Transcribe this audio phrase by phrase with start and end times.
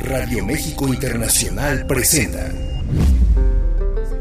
[0.00, 2.52] Radio México Internacional presenta.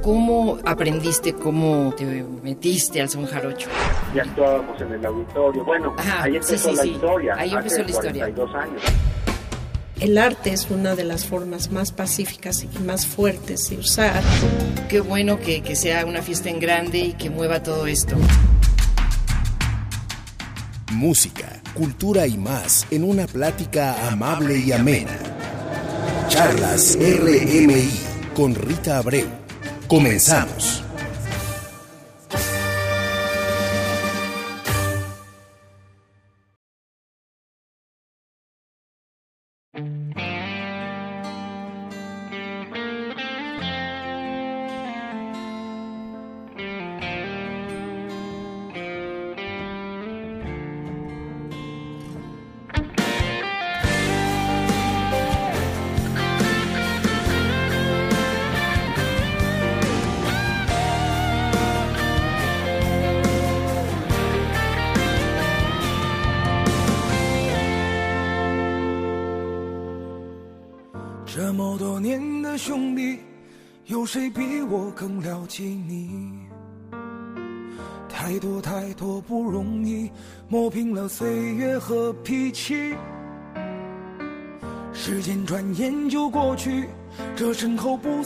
[0.02, 3.70] ¿Cómo aprendiste, cómo te metiste al son jarocho?
[4.16, 5.64] Ya estábamos en el auditorio.
[5.64, 7.36] Bueno, ahí empezó la historia.
[7.38, 8.26] Ahí empezó la historia.
[8.26, 8.82] años.
[10.00, 14.24] El arte es una de las formas más pacíficas y más fuertes de usar.
[14.90, 18.16] Qué bueno que, que sea una fiesta en grande y que mueva todo esto.
[20.92, 25.37] Música, cultura y más en una plática amable y amena.
[26.30, 27.90] Charlas RMI
[28.36, 29.28] con Rita Abreu.
[29.88, 30.87] Comenzamos.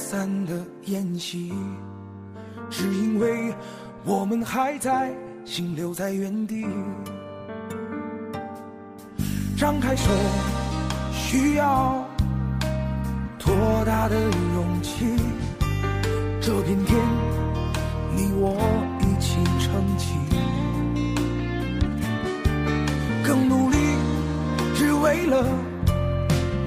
[0.02, 1.54] 散的宴席，
[2.72, 3.54] 只因为
[4.04, 5.14] 我们还在，
[5.46, 6.66] 心留在原地。
[9.56, 10.10] 张开手，
[11.14, 12.04] 需要
[13.38, 15.06] 多大的勇气？
[16.42, 17.00] 这片天，
[18.16, 18.58] 你我
[19.02, 20.16] 一起撑起。
[23.24, 23.78] 更努力，
[24.74, 25.46] 只为了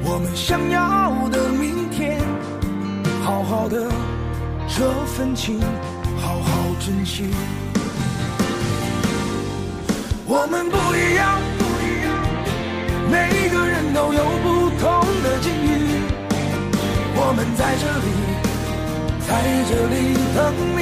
[0.05, 2.34] 我们想要的明天。
[3.25, 3.91] 好好的
[4.69, 5.59] 这份情，
[6.21, 7.31] 好好珍惜。
[10.27, 11.41] 我们不一样，
[13.11, 14.85] 每个人都有不同
[15.23, 16.05] 的境遇。
[17.17, 18.07] 我们在这里，
[19.27, 19.33] 在
[19.71, 19.97] 这里
[20.35, 20.79] 等你。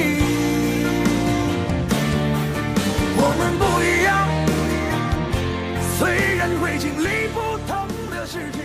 [3.15, 4.11] 我们不一样。
[5.97, 7.71] 虽然会经历不同
[8.11, 8.62] 的事情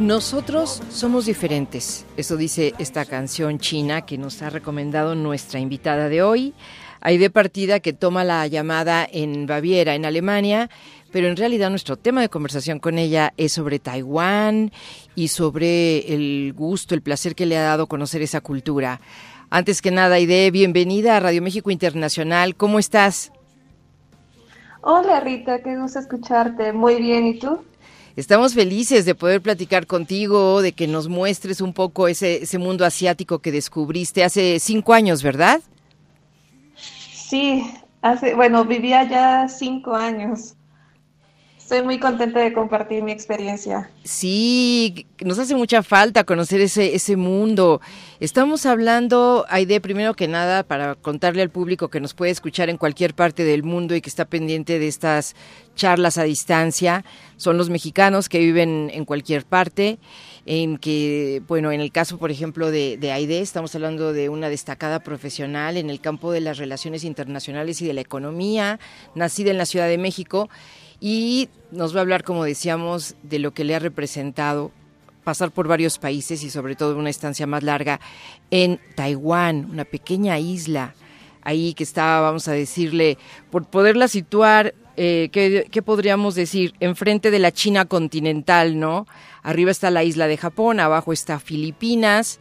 [0.00, 6.22] Nosotros somos diferentes, eso dice esta canción china que nos ha recomendado nuestra invitada de
[6.22, 6.54] hoy.
[7.02, 10.70] Hay de partida que toma la llamada en Baviera, en Alemania,
[11.12, 14.72] pero en realidad nuestro tema de conversación con ella es sobre Taiwán
[15.14, 19.02] y sobre el gusto, el placer que le ha dado conocer esa cultura.
[19.50, 22.56] Antes que nada, Aide, bienvenida a Radio México Internacional.
[22.56, 23.32] ¿Cómo estás?
[24.80, 26.72] Hola Rita, qué gusto escucharte.
[26.72, 27.58] Muy bien, ¿y tú?
[28.20, 33.38] Estamos felices de poder platicar contigo, de que nos muestres un poco ese, mundo asiático
[33.38, 35.62] que descubriste hace cinco años, ¿verdad?
[36.76, 37.64] Sí,
[38.02, 40.54] hace, bueno, vivía ya cinco años.
[41.70, 43.88] Estoy muy contenta de compartir mi experiencia.
[44.02, 47.80] Sí, nos hace mucha falta conocer ese, ese mundo.
[48.18, 52.76] Estamos hablando, Aide, primero que nada, para contarle al público que nos puede escuchar en
[52.76, 55.36] cualquier parte del mundo y que está pendiente de estas
[55.76, 57.04] charlas a distancia,
[57.36, 60.00] son los mexicanos que viven en cualquier parte
[60.46, 64.48] en que, bueno, en el caso, por ejemplo, de, de Aide, estamos hablando de una
[64.48, 68.80] destacada profesional en el campo de las relaciones internacionales y de la economía,
[69.14, 70.50] nacida en la Ciudad de México
[71.00, 74.70] y nos va a hablar, como decíamos, de lo que le ha representado
[75.24, 78.00] pasar por varios países y sobre todo una estancia más larga
[78.50, 80.94] en Taiwán, una pequeña isla
[81.42, 83.18] ahí que está, vamos a decirle,
[83.50, 86.74] por poderla situar, eh, ¿qué, podríamos decir?
[86.80, 89.06] Enfrente de la China continental, ¿no?
[89.42, 92.40] Arriba está la isla de Japón, abajo está Filipinas,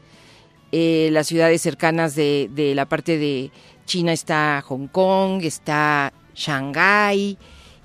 [0.72, 3.52] eh, las ciudades cercanas de, de la parte de
[3.86, 7.38] China está Hong Kong, está Shanghái,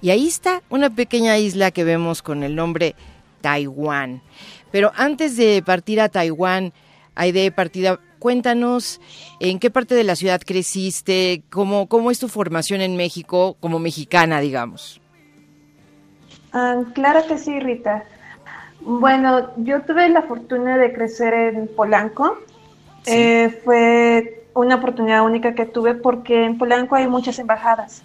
[0.04, 2.94] y ahí está una pequeña isla que vemos con el nombre
[3.40, 4.20] Taiwán.
[4.70, 6.74] Pero antes de partir a Taiwán,
[7.14, 9.00] hay de partida, cuéntanos
[9.40, 13.78] en qué parte de la ciudad creciste, cómo, cómo es tu formación en México como
[13.78, 15.00] mexicana, digamos.
[16.52, 18.04] Ah, claro que sí, Rita.
[18.82, 22.36] Bueno, yo tuve la fortuna de crecer en Polanco.
[23.06, 28.02] Eh, fue una oportunidad única que tuve porque en Polanco hay muchas embajadas.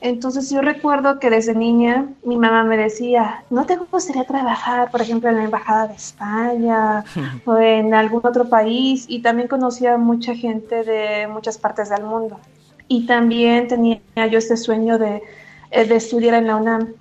[0.00, 5.00] Entonces yo recuerdo que desde niña mi mamá me decía, ¿no te gustaría trabajar, por
[5.00, 7.04] ejemplo, en la Embajada de España
[7.44, 9.06] o en algún otro país?
[9.08, 12.38] Y también conocía a mucha gente de muchas partes del mundo.
[12.86, 14.00] Y también tenía
[14.30, 15.22] yo este sueño de,
[15.70, 16.94] eh, de estudiar en la UNAM.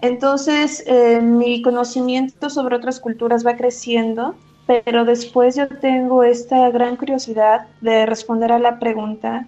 [0.00, 4.34] Entonces, eh, mi conocimiento sobre otras culturas va creciendo,
[4.66, 9.46] pero después yo tengo esta gran curiosidad de responder a la pregunta,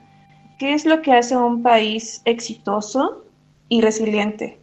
[0.59, 3.25] ¿qué es lo que hace a un país exitoso
[3.69, 4.59] y resiliente?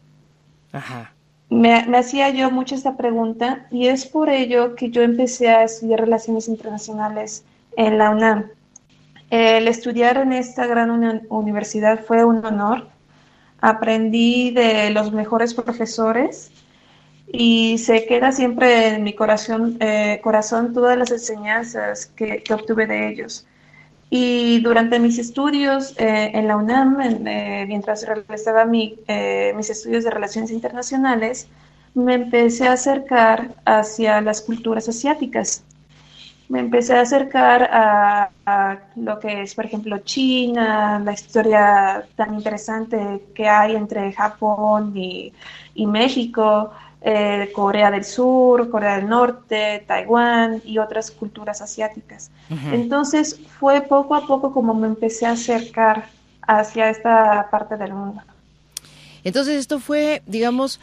[1.50, 6.00] Me, hacía yo mucho esta pregunta y es por ello que yo empecé a estudiar
[6.00, 7.45] relaciones internacionales
[7.78, 8.50] en la UNAM.
[9.30, 10.92] El estudiar en esta gran
[11.30, 12.88] universidad fue un honor.
[13.62, 16.51] Aprendí de los mejores profesores
[17.31, 23.10] y se queda siempre en mi corazón, eh, corazón todas las enseñanzas que, obtuve de
[23.10, 23.48] ellos.
[24.15, 29.00] Y durante mis estudios eh, en la UNAM, eh, mientras realizaba mis
[29.71, 31.48] estudios de relaciones internacionales,
[31.95, 35.63] me empecé a acercar hacia las culturas asiáticas.
[36.48, 38.30] Me empecé a acercar a,
[38.95, 45.33] lo que es, por ejemplo, China, la historia tan interesante que hay entre Japón y,
[45.88, 46.71] México,
[47.03, 52.31] eh, Corea del Sur, Corea del Norte, Taiwán y otras culturas asiáticas.
[52.71, 56.05] Entonces fue poco a poco como me empecé a acercar
[56.41, 58.21] hacia esta parte del mundo.
[59.23, 60.79] Entonces esto fue, digamos,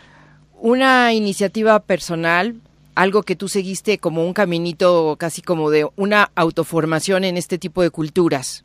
[0.61, 2.57] una iniciativa personal
[2.95, 7.83] algo que tú seguiste como un caminito casi como de una autoformación en este tipo
[7.83, 8.63] de culturas.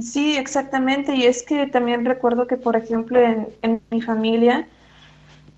[0.00, 1.14] Sí, exactamente.
[1.14, 4.68] Y es que también recuerdo que, por ejemplo, en, mi familia,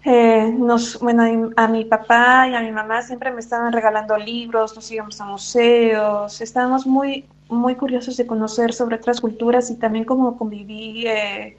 [0.04, 4.74] eh, nos, bueno, a mi papá y a mi mamá siempre me estaban regalando libros,
[4.74, 10.04] nos íbamos a museos, estábamos muy, muy curiosos de conocer sobre otras culturas y también
[10.04, 11.56] como conviví eh,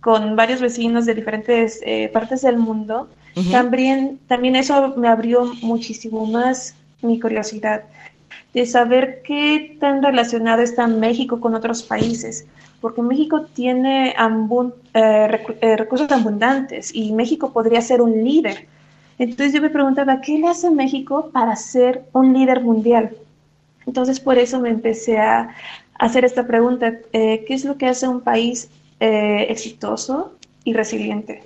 [0.00, 3.08] con varios vecinos de diferentes eh, partes del mundo.
[3.50, 7.84] También, también eso me abrió muchísimo más mi curiosidad
[8.54, 12.46] de saber qué tan relacionado está México con otros países,
[12.86, 18.68] porque México tiene eh, eh, recursos abundantes y México podría ser un líder.
[19.18, 23.10] Entonces yo me preguntaba, ¿qué le hace México para ser un líder mundial?
[23.88, 25.48] Entonces por eso me empecé a
[25.98, 31.42] hacer esta pregunta, eh, ¿qué es lo que hace un país exitoso y resiliente?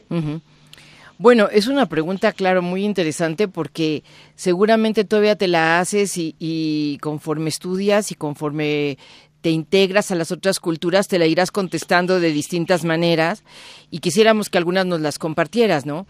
[1.16, 4.04] Bueno, es una pregunta, claro, muy interesante porque
[4.34, 8.98] seguramente todavía te la haces y, conforme estudias y conforme
[9.40, 13.42] te integras a las otras culturas, te la irás contestando de distintas maneras
[13.90, 16.06] y quisiéramos que algunas nos las compartieras, ¿no?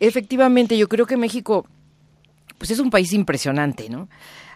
[0.00, 1.66] Efectivamente, yo creo que México,
[2.58, 4.08] pues es un país impresionante, ¿no?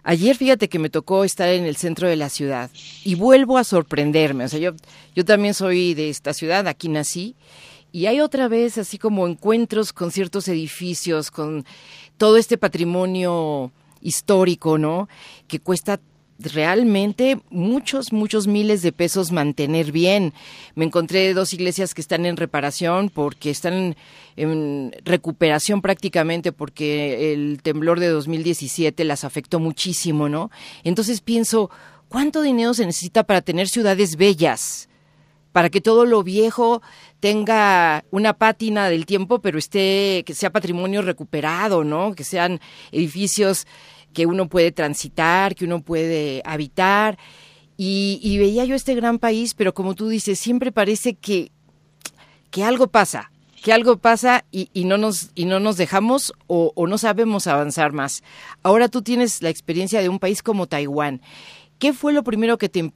[0.03, 2.71] Ayer fíjate que me tocó estar en el centro de la ciudad
[3.05, 4.73] y vuelvo a sorprenderme, o sea, yo,
[5.15, 7.35] yo también soy de esta ciudad, aquí nací
[7.93, 11.65] y hay otra vez así como encuentros con ciertos edificios, con
[12.19, 15.09] todo este patrimonio histórico, ¿no?
[15.49, 15.99] Que cuesta
[16.39, 20.33] realmente muchos, muchos miles de pesos mantener bien.
[20.75, 23.97] Me encontré dos iglesias que están en reparación porque están
[24.37, 30.51] en recuperación prácticamente porque el temblor de 2017 las afectó muchísimo, ¿no?
[30.85, 31.71] Entonces pienso,
[32.09, 34.89] ¿cuánto dinero se necesita para tener ciudades bellas?
[35.57, 36.83] para que todo lo viejo
[37.19, 42.15] tenga una pátina del tiempo, pero esté, que sea patrimonio recuperado, ¿no?
[42.15, 42.61] Que sean
[42.93, 43.67] edificios
[44.17, 47.19] que uno puede transitar, que uno puede habitar.
[47.77, 51.53] Y, veía yo este gran país, pero como tú dices, siempre parece que,
[52.51, 53.31] que algo pasa,
[53.63, 58.23] que algo pasa y, no, nos, y no nos dejamos o, no sabemos avanzar más.
[58.63, 61.21] Ahora tú tienes la experiencia de un país como Taiwán.
[61.79, 62.91] ¿Qué fue lo primero que te,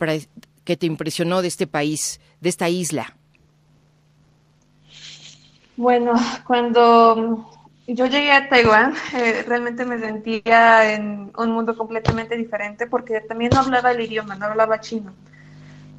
[0.65, 3.15] que te impresionó de este país, de esta isla?
[5.77, 6.15] Bueno,
[6.47, 7.60] cuando
[7.94, 13.50] yo llegué a Taiwán, eh, realmente me sentía en un mundo completamente diferente porque también
[13.54, 15.12] no hablaba el idioma, no hablaba chino.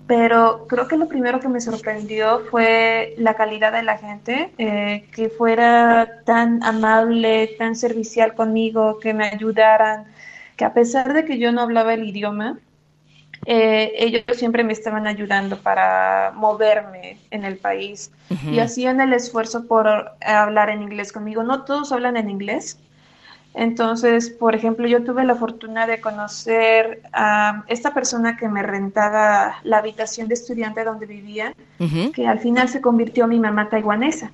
[0.07, 5.07] Pero creo que lo primero que me sorprendió fue la calidad de la gente, eh,
[5.13, 10.05] que fuera tan amable, tan servicial conmigo, que me ayudaran,
[10.57, 12.59] que a pesar de que yo no hablaba el idioma,
[13.45, 18.11] eh, ellos siempre me estaban ayudando para moverme en el país
[18.51, 19.87] y hacían el esfuerzo por
[20.25, 21.43] hablar en inglés conmigo.
[21.43, 22.77] No todos hablan en inglés.
[23.53, 29.57] Entonces, por ejemplo, yo tuve la fortuna de conocer a esta persona que me rentaba
[29.63, 31.53] la habitación de estudiante donde vivía,
[32.13, 34.31] que al final se convirtió en mi mamá taiwanesa.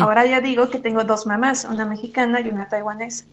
[0.00, 3.24] Ahora ya digo que tengo dos mamás, una mexicana y una taiwanesa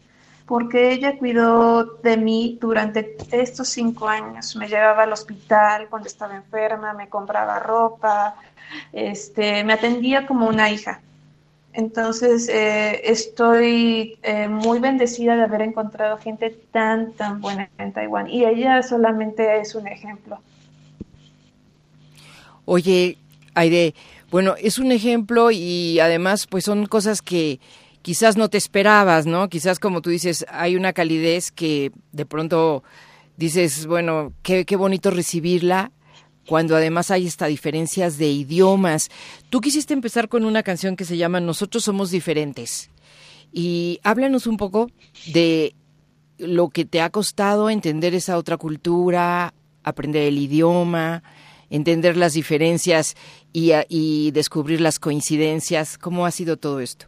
[0.48, 4.56] porque ella cuidó de mí durante estos cinco años.
[4.56, 8.36] Me llevaba al hospital cuando estaba enferma, me compraba ropa,
[8.94, 11.02] este, me atendía como una hija.
[11.74, 18.30] Entonces, eh, estoy eh, muy bendecida de haber encontrado gente tan, tan buena en Taiwán.
[18.30, 20.40] Y ella solamente es un ejemplo.
[22.64, 23.18] Oye,
[23.54, 23.94] Aide,
[24.32, 27.60] bueno, es un ejemplo y además pues son cosas que
[28.08, 29.50] quizás no te esperabas, ¿no?
[29.50, 32.82] Quizás como tú dices, hay una calidez que de pronto
[33.36, 35.92] dices, bueno, qué, qué bonito recibirla
[36.48, 39.10] cuando además hay esta diferencias de idiomas.
[39.50, 42.92] Tú quisiste empezar con una canción que se llama Nosotros somos diferentes.
[43.52, 44.90] Y háblanos un poco
[45.34, 45.76] de
[46.38, 51.24] lo que te ha costado entender esa otra cultura, aprender el idioma,
[51.70, 53.18] entender las diferencias
[53.52, 55.98] y, y descubrir las coincidencias.
[55.98, 57.08] ¿Cómo ha sido todo esto?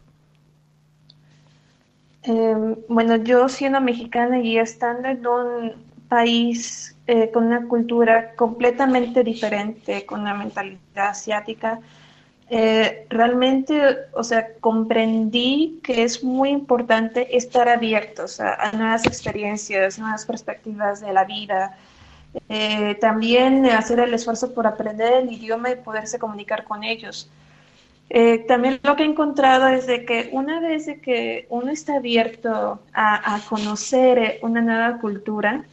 [2.22, 5.72] Eh, bueno, yo siendo mexicana y estando en un
[6.08, 11.80] país eh, con una cultura completamente diferente, con una mentalidad asiática,
[12.52, 13.80] eh, realmente,
[14.12, 21.12] o sea, comprendí que es muy importante estar abiertos a, nuevas experiencias, nuevas perspectivas de
[21.12, 21.78] la vida.
[22.48, 27.30] Eh, también hacer el esfuerzo por aprender el idioma y poderse comunicar con ellos.
[28.48, 33.40] También lo que he encontrado es de que una vez que uno está abierto a,
[33.48, 35.64] conocer una nueva cultura,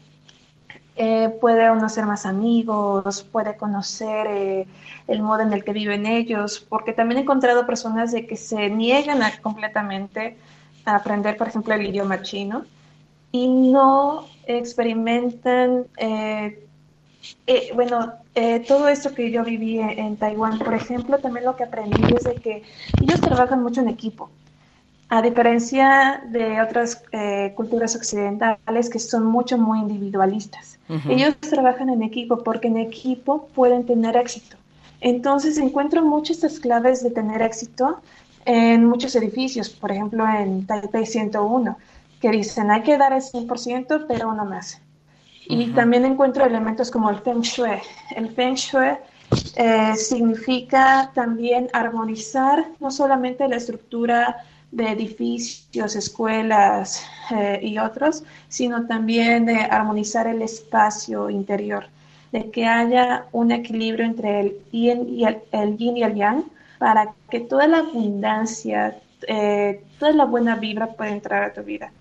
[0.99, 4.67] eh, puede uno ser más amigos, puede conocer eh,
[5.07, 8.69] el modo en el que viven ellos, porque también he encontrado personas de que se
[8.71, 10.37] niegan completamente
[10.85, 12.65] a aprender, por ejemplo, el idioma chino
[13.31, 16.66] y no experimentan, eh,
[17.75, 18.13] bueno,
[18.67, 22.23] todo esto que yo viví en, en Taiwán, por ejemplo, también lo que aprendí es
[22.23, 22.63] de que
[23.01, 24.29] ellos trabajan mucho en equipo.
[25.09, 30.79] A diferencia de otras eh, culturas occidentales que son mucho, muy individualistas.
[31.09, 34.57] Ellos trabajan en equipo porque en equipo pueden tener éxito.
[34.99, 38.01] Entonces encuentro muchas estas claves de tener éxito
[38.45, 41.77] en muchos edificios, por ejemplo en Taipei 101,
[42.19, 44.81] que dicen hay que dar el 100%, pero uno más.
[45.49, 47.79] Y también encuentro elementos como el Feng Shui.
[48.15, 48.97] El Feng Shui
[49.55, 58.85] eh, significa también armonizar no solamente la estructura de edificios, escuelas eh, y otros, sino
[58.85, 61.87] también de armonizar el espacio interior,
[62.31, 66.43] de que haya un equilibrio entre el yin y el, yin y el yang
[66.77, 71.91] para que toda la abundancia, eh, toda la buena vibra pueda entrar a tu vida.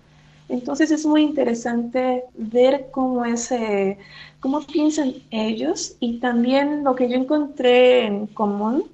[0.49, 3.97] Entonces es muy interesante ver cómo es, eh,
[4.39, 8.85] cómo piensan ellos y también lo que yo encontré en común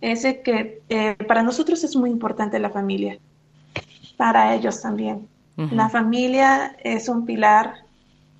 [0.00, 3.18] es que eh, para nosotros es muy importante la familia,
[4.16, 5.28] para ellos también.
[5.70, 7.74] La familia es un pilar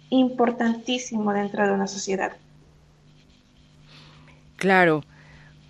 [0.08, 2.32] importantísimo dentro de una sociedad.
[4.56, 5.04] Claro.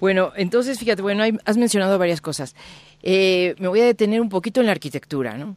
[0.01, 2.55] Bueno, entonces fíjate, bueno, has mencionado varias cosas.
[3.03, 5.57] Eh, me voy a detener un poquito en la arquitectura, ¿no?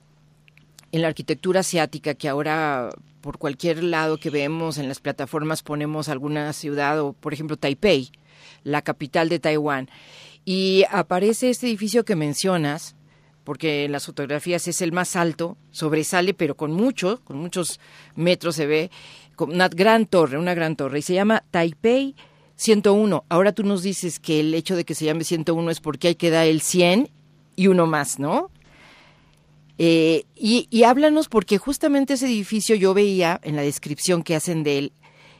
[0.95, 6.07] En la arquitectura asiática, que ahora por cualquier lado que vemos en las plataformas ponemos
[6.07, 8.13] alguna ciudad o, por ejemplo, Taipei,
[8.63, 9.89] la capital de Taiwán.
[10.45, 12.95] Y aparece este edificio que mencionas,
[13.43, 17.81] porque en las fotografías es el más alto, sobresale, pero con mucho, con muchos
[18.15, 18.89] metros se ve,
[19.35, 22.15] con una gran torre, una gran torre, y se llama Taipei
[22.55, 23.25] 101.
[23.27, 26.15] Ahora tú nos dices que el hecho de que se llame 101 es porque hay
[26.15, 27.09] que dar el 100
[27.57, 28.49] y uno más, ¿no?
[29.77, 34.63] Eh, y, y, háblanos, porque justamente ese edificio yo veía en la descripción que hacen
[34.63, 34.93] de él,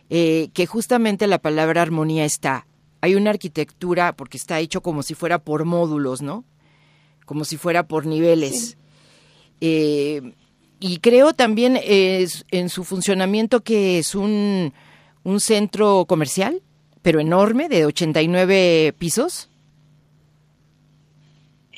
[0.09, 2.67] eh, que justamente la palabra armonía está
[3.05, 6.43] hay una arquitectura, porque está hecho como si fuera por módulos, ¿no?
[7.27, 8.77] Como si fuera por niveles.
[9.61, 10.33] Eh,
[10.79, 14.73] y creo también es, en su funcionamiento que es un,
[15.23, 16.63] un centro comercial,
[17.03, 19.49] pero enorme, de 89 pisos.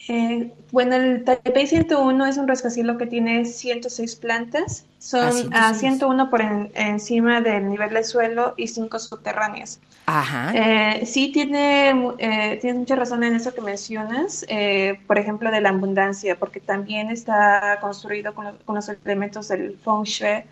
[0.09, 4.85] Eh, bueno, el Taipei 101 es un rascacielos que tiene 106 plantas.
[4.99, 9.79] Son a 101 por encima del nivel del suelo y 5 subterráneas.
[10.05, 10.53] Ajá.
[10.55, 15.59] Eh, sí, tiene, eh, tiene mucha razón en eso que mencionas, eh, por ejemplo, de
[15.59, 20.43] la abundancia, porque también está construido con, los elementos del feng shui,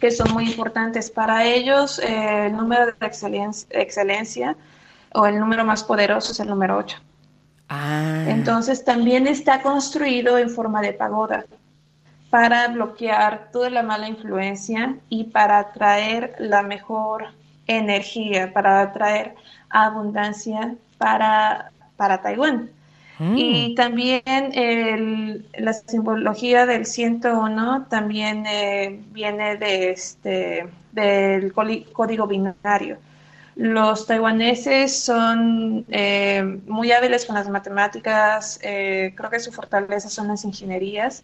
[0.00, 1.10] que son muy importantes.
[1.10, 4.56] Para ellos, el número de excelencia, excelencia
[5.12, 6.96] o el número más poderoso es el número 8.
[7.68, 8.24] Ah.
[8.28, 11.46] Entonces también está construido en forma de pagoda
[12.30, 17.28] para bloquear toda la mala influencia y para atraer la mejor
[17.66, 19.36] energía, para atraer
[19.70, 22.70] abundancia para, para Taiwán.
[23.18, 23.34] Mm.
[23.36, 24.22] Y también
[25.56, 32.98] la simbología del 101 también eh, viene de este, del código binario.
[33.56, 40.28] Los taiwaneses son eh, muy hábiles con las matemáticas, eh, creo que su fortaleza son
[40.28, 41.22] las ingenierías.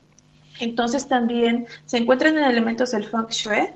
[0.61, 3.71] Entonces también se encuentran en elementos del feng shui,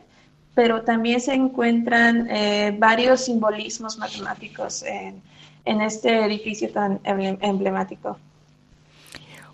[0.55, 5.21] pero también se encuentran eh, varios simbolismos matemáticos en,
[5.65, 8.19] este edificio tan emblemático.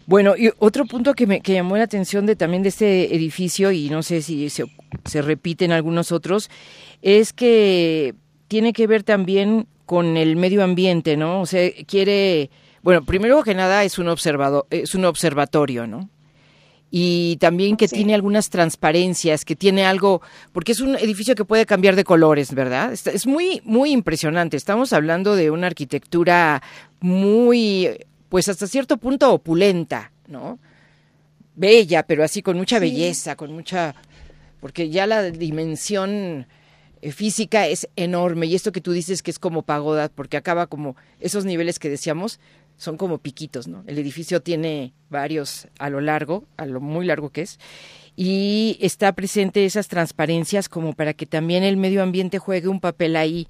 [0.07, 3.89] Bueno, y otro punto que me llamó la atención de también de este edificio, y
[3.89, 4.65] no sé si se,
[5.05, 6.51] se repite en algunos otros,
[7.01, 8.17] es que
[8.51, 11.41] tiene que ver también con el medio ambiente, ¿no?
[11.41, 12.51] O sea, quiere,
[12.83, 16.11] bueno, primero que nada es un observador, es un observatorio, ¿no?
[16.91, 21.65] y también que tiene algunas transparencias, que tiene algo, porque es un edificio que puede
[21.65, 22.93] cambiar de colores, ¿verdad?
[22.93, 24.57] Es muy, muy impresionante.
[24.57, 26.61] Estamos hablando de una arquitectura
[26.99, 27.89] muy,
[28.29, 30.59] pues hasta cierto punto opulenta, ¿no?
[31.55, 33.95] Bella, pero así con mucha belleza, con mucha,
[34.59, 36.49] porque ya la dimensión
[37.03, 40.97] física es enorme y esto que tú dices que es como pagoda, porque acaba como
[41.21, 42.41] esos niveles que decíamos,
[42.77, 43.85] son como piquitos, ¿no?
[43.87, 47.59] El edificio tiene varios a lo largo, a lo muy largo que es,
[48.17, 53.17] y está presente esas transparencias como para que también el medio ambiente juegue un papel
[53.17, 53.49] ahí.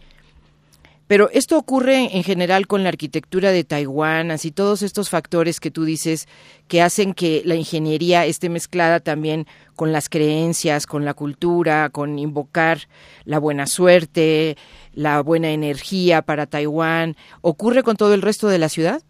[1.11, 5.73] Pero esto ocurre en general con la arquitectura de Taiwán, así todos estos factores que
[5.73, 6.29] tú dices
[6.69, 12.17] que hacen que la ingeniería esté mezclada también con las creencias, con la cultura, con
[12.21, 12.83] invocar
[13.25, 14.57] la buena suerte,
[14.95, 17.17] la buena energía para Taiwán.
[17.41, 19.03] ¿Ocurre con todo el resto de la ciudad?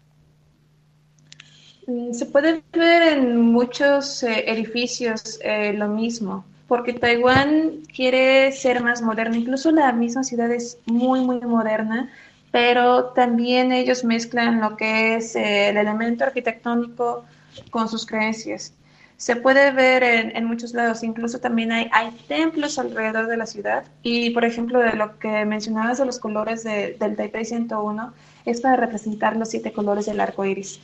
[1.85, 8.81] Mm, se puede ver en muchos eh, edificios eh, lo mismo, porque Taiwán quiere ser
[8.81, 12.09] más moderno, incluso la misma ciudad es muy, muy moderna,
[12.49, 17.25] pero también ellos mezclan lo que es eh, el elemento arquitectónico
[17.71, 18.73] con sus creencias.
[19.17, 23.83] Se puede ver en, muchos lados, incluso también hay, hay, templos alrededor de la ciudad.
[24.01, 28.13] Y, por ejemplo, de lo que mencionabas de los colores del Taipei 101,
[28.45, 30.79] es para representar los siete colores del arco iris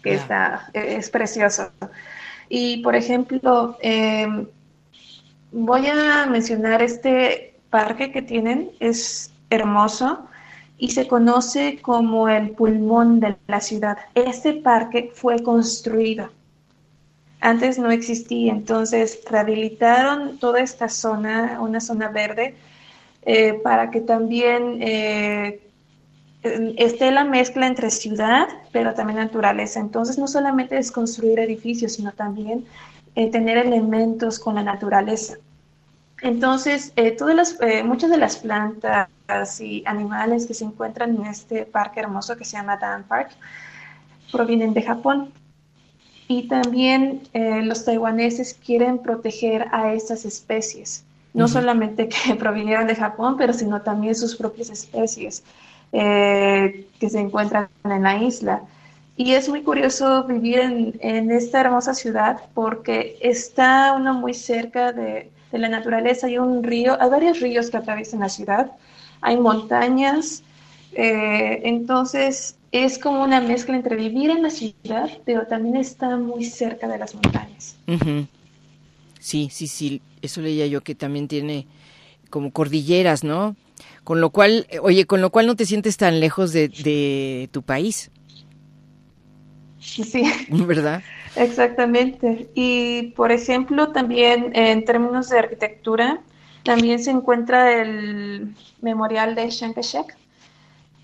[0.00, 1.72] que está, es precioso.
[2.48, 4.46] Y por ejemplo, em,
[5.52, 10.26] voy a mencionar este parque que tienen, es hermoso
[10.78, 13.98] y se conoce como el pulmón de la ciudad.
[14.14, 16.30] Este parque fue construido.
[17.40, 22.54] Antes no existía, entonces rehabilitaron toda esta zona, una zona verde,
[23.22, 25.60] eh, para que también eh,
[26.42, 29.80] esté la mezcla entre ciudad, pero también naturaleza.
[29.80, 32.64] Entonces, no solamente es construir edificios, sino también
[33.14, 35.34] eh, tener elementos con la naturaleza.
[36.22, 39.08] Entonces, eh, todas las, eh, muchas de las plantas
[39.60, 43.32] y animales que se encuentran en este parque hermoso que se llama Dan Park
[44.30, 45.30] provienen de Japón.
[46.28, 53.36] Y también los taiwaneses quieren proteger a estas especies, no solamente que provinieron de Japón,
[53.36, 55.44] pero sino también sus propias especies.
[55.90, 58.62] Que se encuentran en la isla.
[59.24, 60.58] Y es muy curioso vivir
[60.98, 66.26] en, esta hermosa ciudad porque está uno muy cerca de, la naturaleza.
[66.26, 68.72] Hay un río, hay varios ríos que atraviesan la ciudad,
[69.20, 70.42] hay montañas.
[70.94, 76.44] Eh, entonces es como una mezcla entre vivir en la ciudad, pero también está muy
[76.44, 77.76] cerca de las montañas.
[79.20, 81.68] Sí, sí, sí, eso leía yo que también tiene
[82.28, 83.54] como cordilleras, ¿no?
[84.02, 88.10] Con lo cual, oye, con lo cual no te sientes tan lejos de, tu país.
[89.82, 90.24] Sí.
[90.48, 91.02] ¿Verdad?
[91.34, 92.48] Exactamente.
[92.54, 96.20] Y, por ejemplo, también en términos de arquitectura,
[96.62, 100.16] también se encuentra el memorial de Chiang Kai-shek.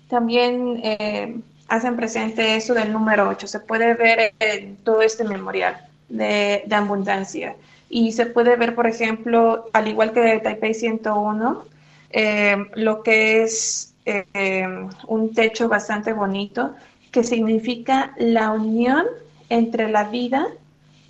[0.07, 3.47] También eh, hacen presente eso del número 8.
[3.47, 7.55] Se puede ver en todo este memorial de, de abundancia.
[7.89, 11.65] Y se puede ver, por ejemplo, al igual que el Taipei 101,
[12.11, 14.67] eh, lo que es eh,
[15.07, 16.75] un techo bastante bonito
[17.11, 19.05] que significa la unión
[19.49, 20.47] entre la vida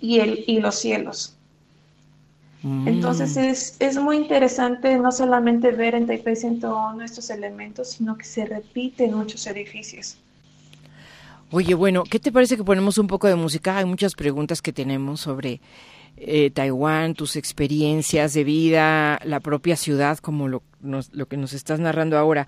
[0.00, 1.36] y, el, y los cielos.
[2.62, 2.88] Mm.
[2.88, 8.24] Entonces es, es, muy interesante no solamente ver en Taipei 101 estos elementos, sino que
[8.24, 10.16] se repite en muchos edificios.
[11.52, 13.78] Oye, bueno, ¿qué te parece que ponemos un poco de música?
[13.78, 15.60] Hay muchas preguntas que tenemos sobre
[16.16, 21.80] eh, Taiwán, tus experiencias de vida, la propia ciudad, como lo, lo que nos estás
[21.80, 22.46] narrando ahora.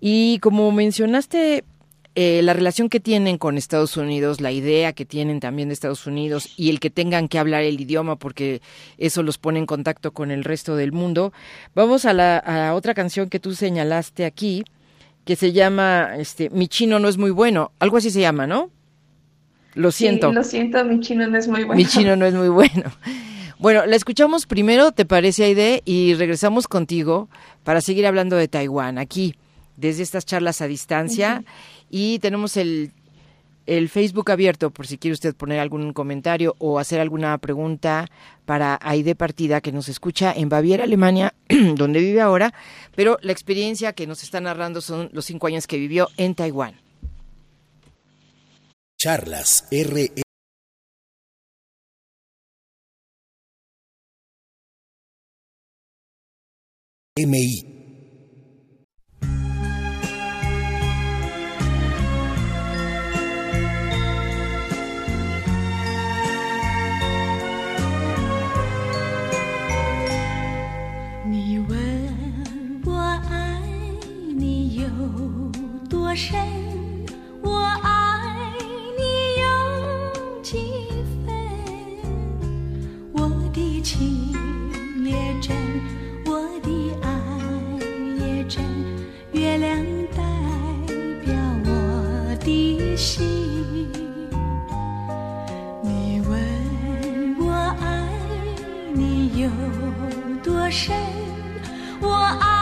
[0.00, 1.64] Y como mencionaste,
[2.14, 6.06] eh, la relación que tienen con Estados Unidos, la idea que tienen también de Estados
[6.06, 8.60] Unidos y el que tengan que hablar el idioma porque
[8.98, 11.32] eso los pone en contacto con el resto del mundo.
[11.74, 14.64] Vamos a la a otra canción que tú señalaste aquí,
[15.24, 18.70] que se llama este, Mi chino no es muy bueno, algo así se llama, ¿no?
[19.74, 20.32] Lo siento.
[20.32, 21.76] lo siento, mi chino no es muy bueno.
[21.76, 22.92] Mi chino no es muy bueno.
[23.58, 25.82] Bueno, la escuchamos primero, ¿te parece, Aide?
[25.84, 27.28] Y regresamos contigo
[27.62, 29.36] para seguir hablando de Taiwán, aquí,
[29.76, 31.44] desde estas charlas a distancia.
[31.92, 32.90] Y tenemos el
[33.66, 38.08] el Facebook abierto por si quiere usted poner algún comentario o hacer alguna pregunta
[38.44, 41.34] para Aide Partida que nos escucha en Baviera, Alemania,
[41.76, 42.52] donde vive ahora,
[42.96, 46.80] pero la experiencia que nos está narrando son los cinco años que vivió en Taiwán.
[48.98, 50.12] Charlas RE
[57.16, 57.71] MI
[76.14, 76.38] 深
[77.42, 78.52] 我爱
[78.98, 79.02] 你
[79.40, 80.88] 有几
[81.24, 81.34] 分
[83.14, 84.30] 我的情
[85.02, 85.56] 也真
[86.26, 86.70] 我的
[87.00, 87.08] 爱
[88.18, 88.62] 也真
[89.32, 89.82] 月亮
[90.14, 90.22] 代
[91.24, 93.88] 表我的心。
[95.82, 98.06] 你问我爱
[98.92, 99.50] 你有
[100.42, 100.94] 多深
[102.02, 102.61] 我爱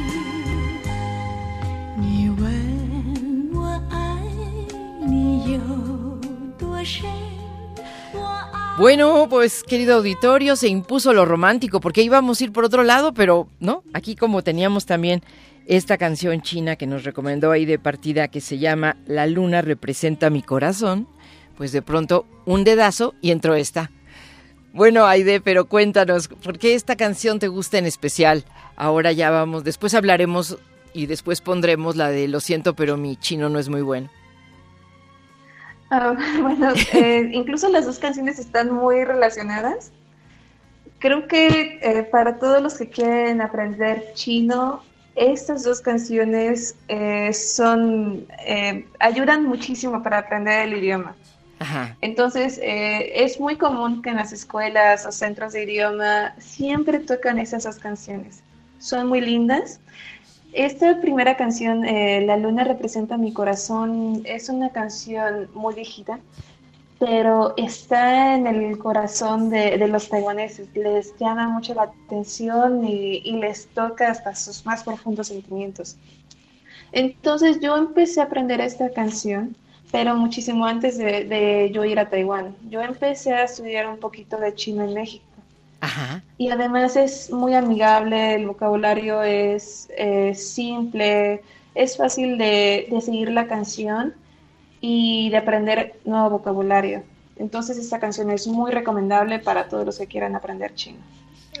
[8.77, 13.13] Bueno, pues querido auditorio, se impuso lo romántico porque íbamos a ir por otro lado,
[13.13, 15.21] pero no, aquí como teníamos también
[15.67, 20.31] esta canción china que nos recomendó ahí de partida que se llama La luna representa
[20.31, 21.07] mi corazón,
[21.57, 23.91] pues de pronto un dedazo y entró esta.
[24.73, 28.45] Bueno, Aide, pero cuéntanos, ¿por qué esta canción te gusta en especial?
[28.77, 30.57] Ahora ya vamos, después hablaremos
[30.93, 34.09] y después pondremos la de Lo siento, pero mi chino no es muy bueno.
[35.91, 39.91] Ah, bueno, eh, incluso las dos canciones están muy relacionadas.
[40.97, 44.83] Creo que eh, para todos los que quieren aprender chino,
[45.15, 48.25] estas dos canciones eh, son
[48.99, 51.15] ayudan muchísimo para aprender el idioma.
[52.01, 57.65] Entonces, es muy común que en las escuelas o centros de idioma siempre tocan esas
[57.65, 58.41] dos canciones.
[58.79, 59.79] Son muy lindas
[60.53, 66.19] esta primera canción, eh, La luna representa mi corazón, es una canción muy viejita,
[66.99, 70.67] pero está en el corazón de, los taiwaneses.
[70.75, 75.97] Les llama mucho la atención y, les toca hasta sus más profundos sentimientos.
[76.91, 79.55] Entonces yo empecé a aprender esta canción,
[79.91, 82.55] pero muchísimo antes de, de yo ir a Taiwán.
[82.69, 85.30] Yo empecé a estudiar un poquito de chino en México.
[86.37, 91.41] Y además es muy amigable, el vocabulario es eh, simple,
[91.73, 94.13] es fácil de, seguir la canción
[94.79, 97.03] y de aprender nuevo vocabulario.
[97.37, 100.99] Entonces esta canción es muy recomendable para todos los que quieran aprender chino.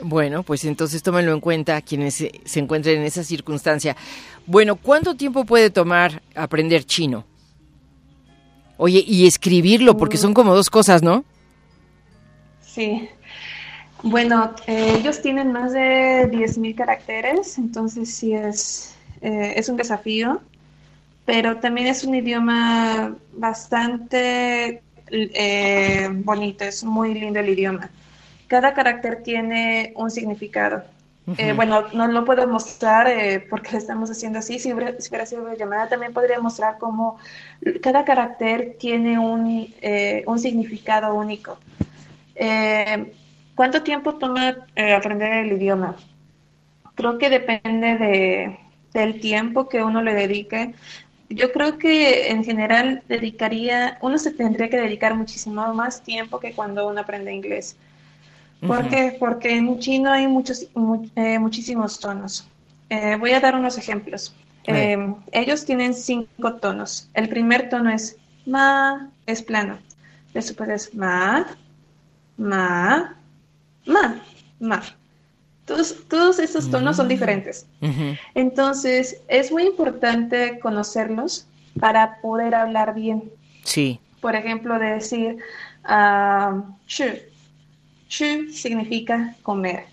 [0.03, 3.95] Bueno, pues entonces tómenlo en cuenta quienes se, se encuentren en esa circunstancia.
[4.45, 7.25] Bueno, ¿cuánto tiempo puede tomar aprender chino?
[8.77, 11.23] Oye, y escribirlo, porque son como dos cosas, ¿no?
[12.61, 13.09] Sí,
[14.03, 20.41] bueno, eh, ellos tienen más de 10.000 caracteres, entonces sí es, eh, es un desafío,
[21.25, 27.89] pero también es un idioma bastante eh, bonito, es muy lindo el idioma.
[28.47, 30.83] Cada carácter tiene un significado.
[31.55, 33.07] bueno, no lo puedo mostrar
[33.49, 34.59] porque lo estamos haciendo así.
[34.59, 37.17] Si hubiera, sido una llamada, también podría mostrar cómo
[37.81, 39.73] cada carácter tiene un,
[40.25, 41.57] un significado único.
[43.55, 45.95] ¿Cuánto tiempo toma eh, aprender el idioma?
[46.95, 48.59] Creo que depende de,
[48.93, 50.73] del tiempo que uno le dedique.
[51.29, 56.53] Yo creo que en general dedicaría, uno se tendría que dedicar muchísimo más tiempo que
[56.53, 57.77] cuando uno aprende inglés.
[58.65, 59.15] ¿Por qué?
[59.19, 60.67] Porque en chino hay muchos,
[61.15, 62.47] eh, muchísimos tonos.
[62.89, 64.35] Eh, voy a dar unos ejemplos.
[65.31, 67.09] ellos tienen cinco tonos.
[67.13, 69.79] El primer tono es ma, es plano.
[70.33, 71.47] Después es ma,
[72.37, 73.17] ma,
[73.85, 74.21] ma,
[74.59, 74.81] ma.
[75.65, 77.09] Todos, todos esos tonos son mm.
[77.09, 77.65] diferentes.
[78.35, 81.47] Entonces, es muy importante conocerlos
[81.79, 83.31] para poder hablar bien.
[83.63, 83.99] Sí.
[84.19, 85.37] Por ejemplo, decir
[85.85, 89.85] uh, Chu significa comer.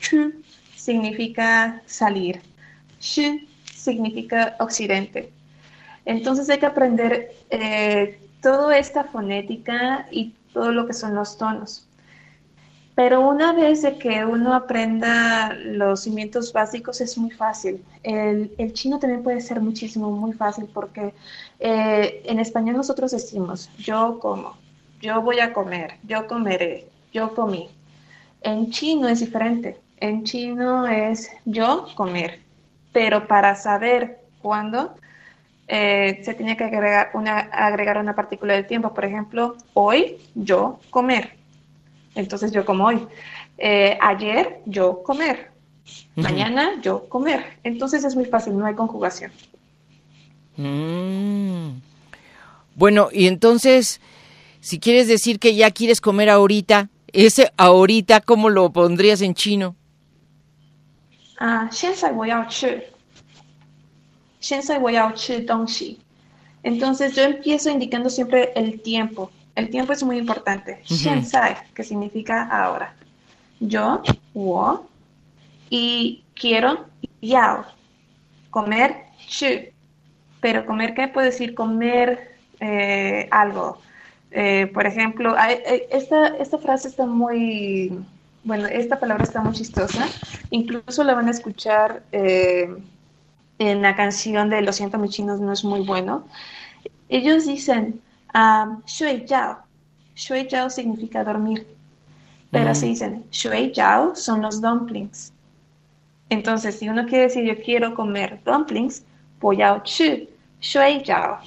[0.00, 0.32] Chu
[0.76, 2.42] significa salir.
[3.00, 3.40] Shu
[3.74, 5.32] significa occidente.
[6.04, 11.86] Entonces hay que aprender eh, toda esta fonética y todo lo que son los tonos.
[12.94, 17.82] Pero una vez de que uno aprenda los cimientos básicos es muy fácil.
[18.02, 21.14] El, chino también puede ser muchísimo, muy fácil porque
[21.58, 24.56] eh, en español nosotros decimos yo como,
[25.00, 27.70] yo voy a comer, yo comeré, yo comí.
[28.42, 29.78] En chino es diferente.
[29.98, 32.40] En chino es yo comer.
[32.92, 34.94] Pero para saber cuándo,
[35.68, 38.92] eh, se tiene que agregar una, agregar una partícula del tiempo.
[38.92, 41.41] Por ejemplo, hoy yo comer.
[42.14, 43.06] Entonces yo como hoy.
[43.58, 45.50] Eh, ayer yo comer.
[46.14, 47.58] Mañana yo comer.
[47.64, 49.32] Entonces es muy fácil, no hay conjugación.
[50.56, 51.80] Mm.
[52.74, 54.00] Bueno, y entonces,
[54.60, 59.76] si quieres decir que ya quieres comer ahorita, ese ahorita, ¿cómo lo pondrías en chino?
[61.38, 61.68] Ah,
[66.62, 69.30] entonces yo empiezo indicando siempre el tiempo.
[69.54, 70.82] El tiempo es muy importante.
[71.74, 72.94] que significa ahora.
[73.60, 74.02] Yo,
[74.34, 74.86] wo,
[75.70, 76.86] y quiero,
[77.20, 77.64] yao.
[78.50, 79.46] Comer, chu.
[80.40, 81.54] Pero comer, ¿qué puedo decir?
[81.54, 83.78] Comer eh, algo.
[84.30, 85.36] Eh, por ejemplo,
[85.90, 87.92] esta, esta frase está muy,
[88.44, 90.08] bueno, esta palabra está muy chistosa.
[90.50, 92.68] Incluso la van a escuchar eh,
[93.58, 96.26] en la canción de Lo siento, mis chinos no es muy bueno.
[97.08, 98.00] Ellos dicen,
[98.34, 99.58] um, shui jiao.
[100.14, 101.66] Shui jiao significa dormir.
[102.50, 102.74] Pero mm.
[102.74, 105.32] se dicen, shui jiao son los dumplings.
[106.28, 109.04] Entonces, si uno quiere decir yo quiero comer dumplings,
[109.40, 110.28] voy a chu,
[110.60, 111.38] shui jiao.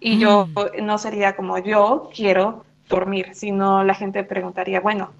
[0.00, 0.84] Y yo mm.
[0.84, 5.10] no sería como yo quiero dormir, sino la gente preguntaría, bueno,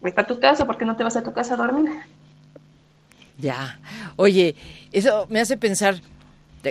[0.00, 1.90] vete a tu casa, ¿por qué no te vas a tu casa a dormir?
[3.38, 3.78] Ya.
[4.16, 4.54] Oye,
[4.92, 5.96] eso me hace pensar,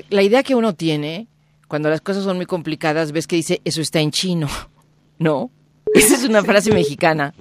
[0.09, 1.27] la idea que uno tiene,
[1.73, 4.47] cuando las cosas son muy complicadas, ves que dice, eso está en chino,
[5.17, 5.49] ¿no?
[5.95, 7.33] Esa es una frase mexicana.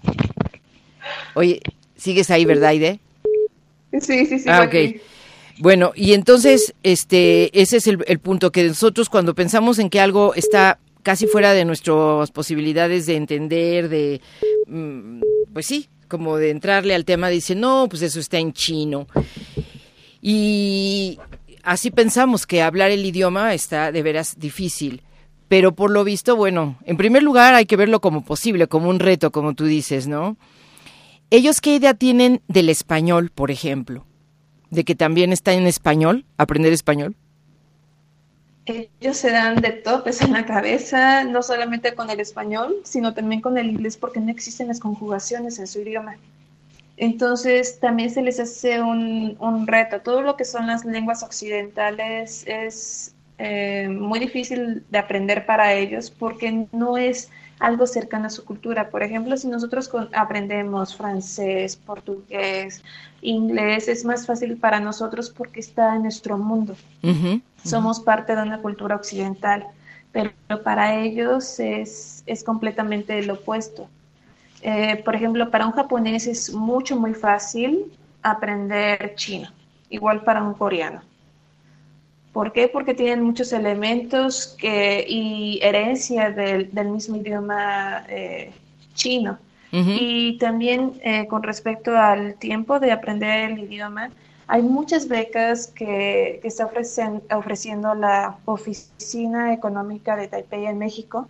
[1.35, 1.61] Oye,
[1.97, 2.99] ¿sigues ahí, verdad, Aide?
[4.01, 4.49] Sí, sí, sí.
[4.49, 5.03] Ah, ok.
[5.59, 10.01] Bueno, y entonces, este, ese es el, el punto, que nosotros cuando pensamos en que
[10.01, 14.23] algo está casi fuera de nuestras posibilidades de entender, de,
[14.67, 15.21] mm,
[15.53, 19.07] pues sí, como de entrarle al tema, dice, no, pues eso está en chino.
[20.23, 21.19] Y
[21.63, 25.03] así pensamos que hablar el idioma está de veras difícil.
[25.49, 29.01] Pero por lo visto, bueno, en primer lugar hay que verlo como posible, como un
[29.01, 30.37] reto, como tú dices, ¿no?
[31.31, 34.07] ¿Ellos qué idea tienen del español, por ejemplo?
[34.71, 37.17] ¿De que también está en español, aprender español?
[38.67, 43.41] ellos se dan de topes en la cabeza, no solamente con el español, sino también
[43.41, 46.17] con el inglés, porque no existen las conjugaciones en su idioma.
[47.03, 50.03] Entonces, también se les hace un, reto.
[50.03, 56.13] Todo lo que son las lenguas occidentales es eh, muy difícil de aprender para ellos
[56.13, 58.89] porque no es algo cercano a su cultura.
[58.89, 62.85] Por ejemplo, si nosotros aprendemos francés, portugués,
[63.21, 66.77] inglés, es más fácil para nosotros porque está en nuestro mundo.
[67.65, 69.67] Somos parte de una cultura occidental,
[70.13, 70.31] pero
[70.63, 73.89] para ellos es, es completamente lo opuesto.
[74.63, 79.49] Eh, por ejemplo, para un japonés es mucho, muy fácil aprender chino,
[79.91, 81.03] igual para un coreano.
[82.33, 82.69] ¿Por qué?
[82.69, 88.53] Porque tienen muchos elementos que, y herencia del, mismo idioma eh,
[88.95, 89.39] chino.
[89.75, 94.11] Y también eh, con respecto al tiempo de aprender el idioma,
[94.47, 96.71] hay muchas becas que, que está
[97.31, 101.27] ofreciendo la Oficina Económica de Taipei en México,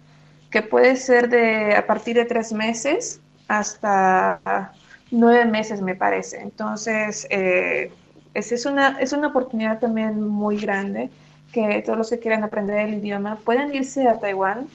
[0.52, 4.72] que puede ser de a partir de tres meses hasta
[5.10, 6.40] nueve meses, me parece.
[6.40, 7.90] Entonces, eh,
[8.34, 11.10] es, una, es una oportunidad también muy grande
[11.52, 14.68] que todos los que quieran aprender el idioma puedan irse a Taiwán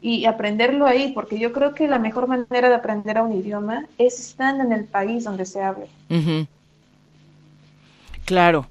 [0.00, 3.86] y aprenderlo ahí, porque yo creo que la mejor manera de aprender a un idioma
[3.98, 5.86] es estando en el país donde se hable.
[8.24, 8.66] Claro,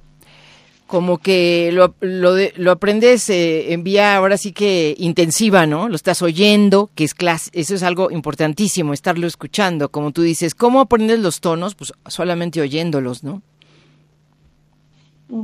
[0.92, 5.88] como que lo, lo, lo aprendes eh, en vía ahora sí que intensiva, ¿no?
[5.88, 10.54] Lo estás oyendo, que es clase, eso es algo importantísimo, estarlo escuchando, como tú dices.
[10.54, 11.76] ¿Cómo aprendes los tonos?
[11.76, 13.42] Pues solamente oyéndolos, ¿no?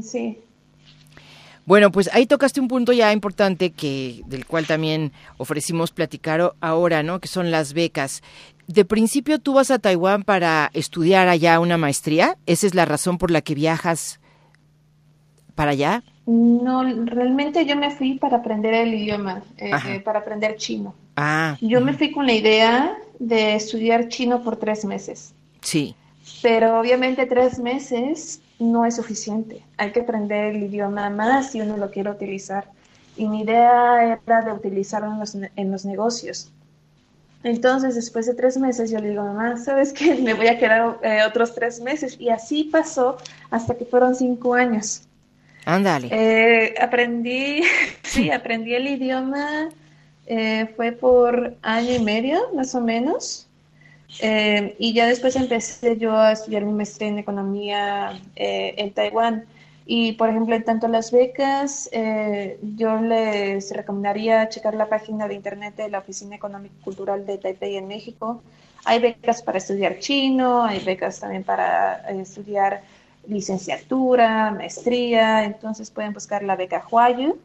[0.03, 0.37] Sí.
[1.65, 7.03] Bueno, pues ahí tocaste un punto ya importante que del cual también ofrecimos platicar ahora,
[7.03, 7.21] ¿no?
[7.21, 8.21] Que son las becas.
[8.67, 12.37] De principio tú vas a Taiwán para estudiar allá una maestría.
[12.47, 14.19] ¿Esa es la razón por la que viajas
[15.57, 16.03] para allá?
[16.27, 20.93] No, realmente yo me fui para aprender el idioma, eh, para aprender chino.
[21.15, 21.57] Ah.
[21.61, 25.33] Yo me fui con la idea de estudiar chino por tres meses.
[25.61, 25.95] Sí.
[26.43, 29.65] Pero obviamente tres meses no es suficiente.
[29.77, 32.69] Hay que aprender el idioma más si uno lo quiere utilizar.
[33.15, 36.51] Y mi idea era de utilizarlo en los, en los negocios.
[37.41, 40.13] Entonces, después de tres meses, yo le digo, mamá, ¿sabes qué?
[40.21, 42.15] Me voy a quedar eh, otros tres meses.
[42.19, 43.17] Y así pasó
[43.49, 45.06] hasta que fueron cinco años.
[45.67, 46.09] Ándale.
[46.11, 47.61] Eh, aprendí,
[48.03, 49.69] sí, aprendí el idioma,
[50.25, 53.47] eh, fue por año y medio, más o menos.
[54.79, 59.45] y ya después empecé yo a estudiar mi maestría en economía en Taiwán.
[59.89, 65.35] Y, por ejemplo, en tanto las becas, eh, yo les recomendaría checar la página de
[65.35, 68.43] internet de la Oficina Económica y Cultural de Taipei en México.
[68.83, 72.81] Hay becas para estudiar chino, hay becas también para eh, estudiar
[73.27, 77.37] licenciatura, maestría, entonces pueden buscar la beca Huayu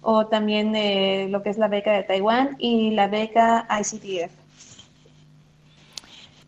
[0.00, 4.32] o también eh, lo que es la beca de Taiwán y la beca ICTF.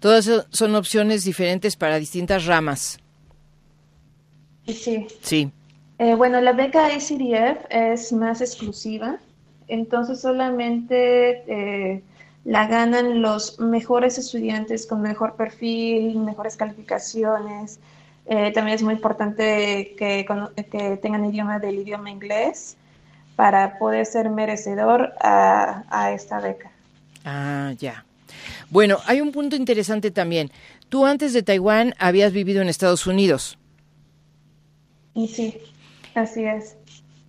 [0.00, 2.98] Todas son opciones diferentes para distintas ramas.
[4.66, 5.06] Sí.
[5.22, 5.50] Sí.
[5.98, 9.18] Eh, bueno, la beca ACDF es más exclusiva,
[9.68, 12.02] entonces solamente eh,
[12.44, 17.78] la ganan los mejores estudiantes con mejor perfil, mejores calificaciones.
[18.26, 20.26] Eh, también es muy importante que,
[20.70, 22.76] que, tengan idioma del idioma inglés
[23.36, 26.70] para poder ser merecedor a, a esta beca.
[27.24, 28.04] Ah, ya.
[28.70, 30.50] Bueno, hay un punto interesante también.
[30.88, 33.58] Tú antes de Taiwán habías vivido en Estados Unidos.
[35.14, 35.58] Y sí,
[36.14, 36.76] así es.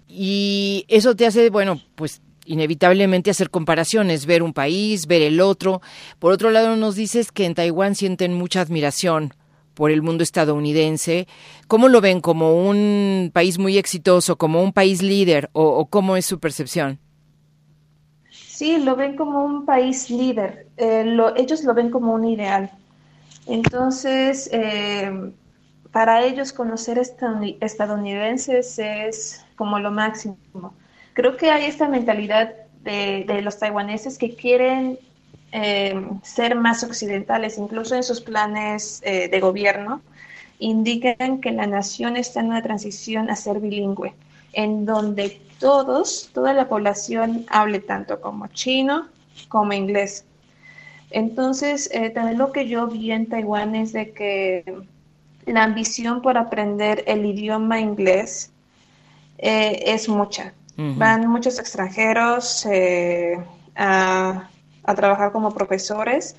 [0.08, 5.82] Y eso te hace, bueno, pues inevitablemente hacer comparaciones, ver un país, ver el otro.
[6.20, 9.34] Por otro lado, nos dices que en Taiwán sienten mucha admiración
[9.76, 11.28] por el mundo estadounidense.
[11.68, 12.22] ¿Cómo lo ven?
[12.22, 16.98] ¿Como un país muy exitoso, como un país líder o, cómo es su percepción?
[18.32, 20.68] Sí, lo ven como un país líder.
[20.78, 22.72] Eh, ellos lo ven como un ideal.
[23.46, 25.12] Entonces, eh,
[25.92, 30.38] para ellos conocer estadounidenses es como lo máximo.
[31.14, 35.00] Creo que hay esta mentalidad de, los taiwaneses que quieren
[35.56, 40.02] em, ser más occidentales, incluso en sus planes eh, de gobierno,
[40.60, 44.14] indican que la nación está en una transición a ser bilingüe,
[44.54, 49.08] en donde todos, toda la población hable tanto como chino
[49.48, 50.26] como inglés.
[51.12, 54.64] Entonces, eh, también lo que yo vi en Taiwán es de que
[55.46, 58.52] la ambición por aprender el idioma inglés
[59.38, 60.54] eh, es mucha.
[60.78, 63.40] Van muchos extranjeros eh,
[63.78, 64.50] a,
[64.94, 66.36] trabajar como profesores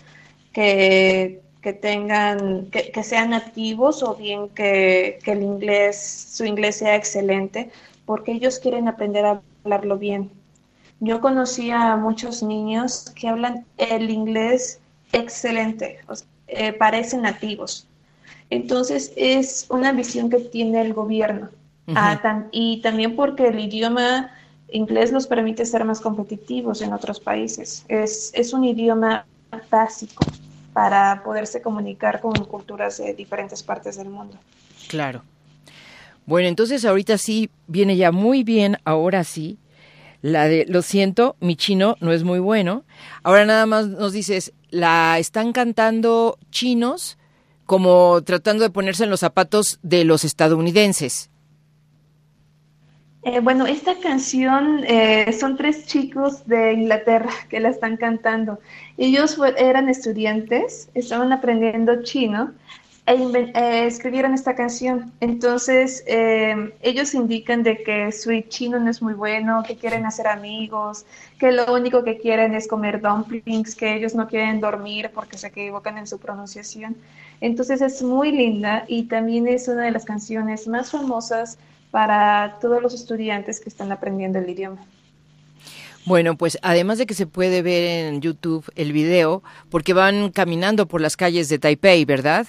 [0.53, 1.43] que,
[1.83, 7.71] tengan, que, sean nativos o bien que, que el inglés, su inglés sea excelente,
[8.05, 10.31] porque ellos quieren aprender a hablarlo bien.
[11.01, 14.81] Yo conocí a muchos niños que hablan el inglés
[15.13, 15.99] excelente,
[16.49, 17.87] eh, parecen nativos.
[18.49, 21.51] Entonces es una visión que tiene el gobierno.
[21.95, 24.31] Ah, y también porque el idioma
[24.71, 27.85] inglés nos permite ser más competitivos en otros países.
[27.89, 29.27] Es, es un idioma
[29.71, 30.25] básico
[30.73, 34.37] para poderse comunicar con culturas de diferentes partes del mundo.
[34.89, 35.23] Claro.
[36.27, 39.59] Bueno, entonces ahorita sí viene ya muy bien, ahora sí.
[40.23, 42.85] La de, lo siento, mi chino no es muy bueno.
[43.23, 47.17] Ahora nada más nos dices, la están cantando chinos,
[47.65, 51.31] como tratando de ponerse en los zapatos de los estadounidenses.
[53.27, 58.61] Eh, bueno, esta canción eh, son tres chicos de Inglaterra que la están cantando.
[58.99, 62.53] Ellos eran estudiantes, estaban aprendiendo chino
[63.05, 65.13] e eh, escribieron esta canción.
[65.19, 71.05] Entonces, ellos indican de que su chino no es muy bueno, que quieren hacer amigos,
[71.41, 75.49] que lo único que quieren es comer dumplings, que ellos no quieren dormir porque se
[75.49, 76.97] equivocan en su pronunciación.
[77.41, 81.59] Entonces es muy linda y también es una de las canciones más famosas
[81.91, 84.85] para todos los estudiantes que están aprendiendo el idioma.
[86.05, 90.87] Bueno, pues además de que se puede ver en YouTube el video, porque van caminando
[90.87, 92.47] por las calles de Taipei, ¿verdad?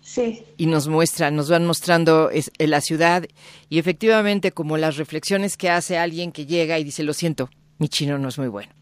[0.00, 0.42] Sí.
[0.56, 3.24] Y nos muestran, nos van mostrando la ciudad
[3.68, 7.88] y efectivamente como las reflexiones que hace alguien que llega y dice, lo siento, mi
[7.88, 8.72] chino no es muy bueno.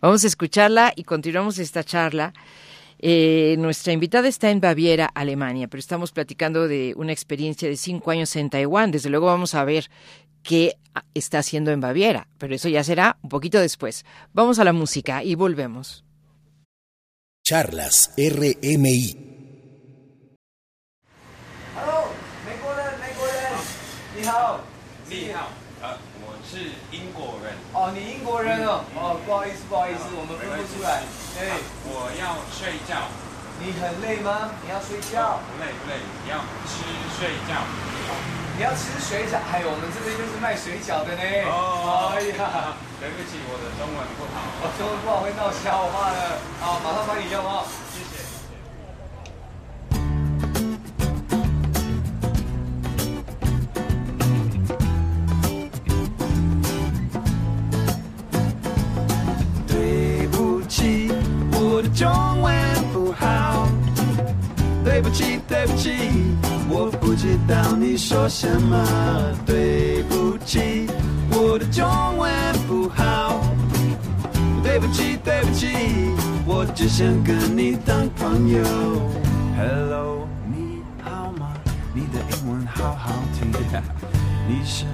[0.00, 2.32] Vamos a escucharla y continuamos esta charla
[2.98, 8.10] eh, nuestra invitada está en Baviera, Alemania, pero estamos platicando de una experiencia de cinco
[8.10, 8.90] años en Taiwán.
[8.90, 9.90] Desde luego vamos a ver
[10.42, 10.76] qué
[11.14, 14.04] está haciendo en Baviera, pero eso ya será un poquito después.
[14.32, 16.04] Vamos a la música y volvemos.
[17.44, 19.26] Charlas RMI.
[31.38, 31.52] 哎，
[31.84, 33.08] 我要睡觉。
[33.60, 34.50] 你很累吗？
[34.64, 35.40] 你要睡觉？
[35.44, 36.84] 不累不累，你要吃
[37.18, 37.60] 睡觉。
[38.56, 39.36] 你要吃水饺？
[39.52, 41.22] 哎，我们这边就是卖水饺的呢。
[41.48, 44.40] 哦，哎呀， 对不起，我的中文不好。
[44.60, 46.40] 我中文不好会闹笑话的。
[46.60, 47.64] 好，马上帮你用哦。
[61.96, 62.06] 中
[62.42, 62.54] 文
[62.92, 63.66] 不好。
[64.84, 65.90] 对不起，对不起，
[66.68, 68.76] 我不知道你说什么。
[69.46, 70.86] 对不起，
[71.30, 71.86] 我的中
[72.18, 72.30] 文
[72.68, 73.40] 不好。
[74.62, 75.68] 对不起，对不起，
[76.44, 78.62] 我只想跟你当朋友。
[79.56, 81.54] Hello，你好吗？
[81.94, 83.50] 你的英文好好听。
[84.46, 84.84] 你是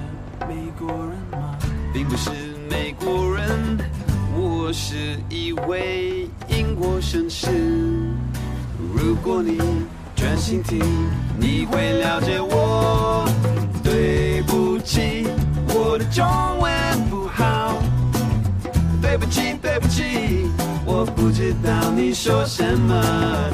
[0.49, 1.59] 美国人吗？
[1.93, 2.31] 并不是
[2.71, 3.77] 美国人，
[4.37, 6.29] 我是一位
[6.73, 7.49] 英国绅士。
[8.95, 9.59] 如果你
[10.17, 10.81] 专心听，
[11.39, 13.29] 你会了解我。
[13.85, 15.27] 对不起，
[15.69, 16.25] 我的中
[16.59, 16.73] 文
[17.11, 17.77] 不好。
[19.03, 20.47] 对不起，对不起，
[20.87, 23.05] 我不知道你说什么。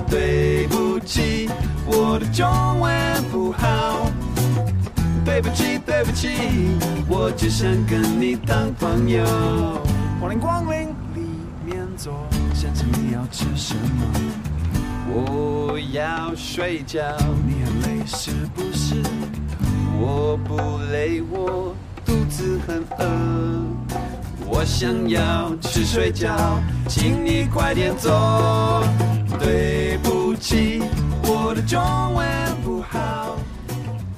[0.09, 1.51] 对不起，
[1.87, 2.47] 我的中
[2.79, 2.93] 文
[3.33, 4.13] 不好。
[5.25, 6.29] 对不起，对不起，
[7.09, 9.25] 我只想跟你当朋友。
[10.21, 11.27] 欢迎光临，里
[11.67, 12.13] 面坐，
[12.92, 14.06] 你要吃什么？
[15.10, 17.02] 我要睡觉，
[17.46, 18.96] 你很累是不是？
[20.00, 21.76] 我不累，我
[22.06, 23.06] 肚子很饿。
[24.48, 28.84] 我想要吃水饺，请你快点走。
[29.40, 30.82] 对不起，
[31.24, 31.80] 我的中
[32.14, 32.28] 文
[32.64, 33.38] 不好。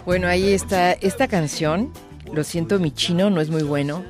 [0.05, 1.89] Bueno, ahí está esta canción.
[2.31, 4.03] Lo siento, mi chino no es muy bueno.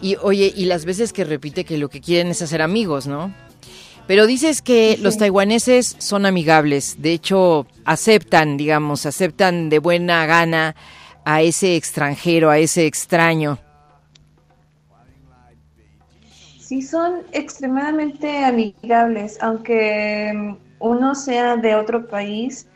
[0.00, 3.32] Y oye, y las veces que repite que lo que quieren es hacer amigos, ¿no?
[4.05, 7.01] Pero dices que los taiwaneses son amigables.
[7.01, 10.75] De hecho, aceptan, digamos, aceptan de buena gana
[11.23, 13.59] a ese extranjero, a ese extraño.
[16.59, 22.67] Sí, son extremadamente amigables, aunque mm, uno sea de otro país,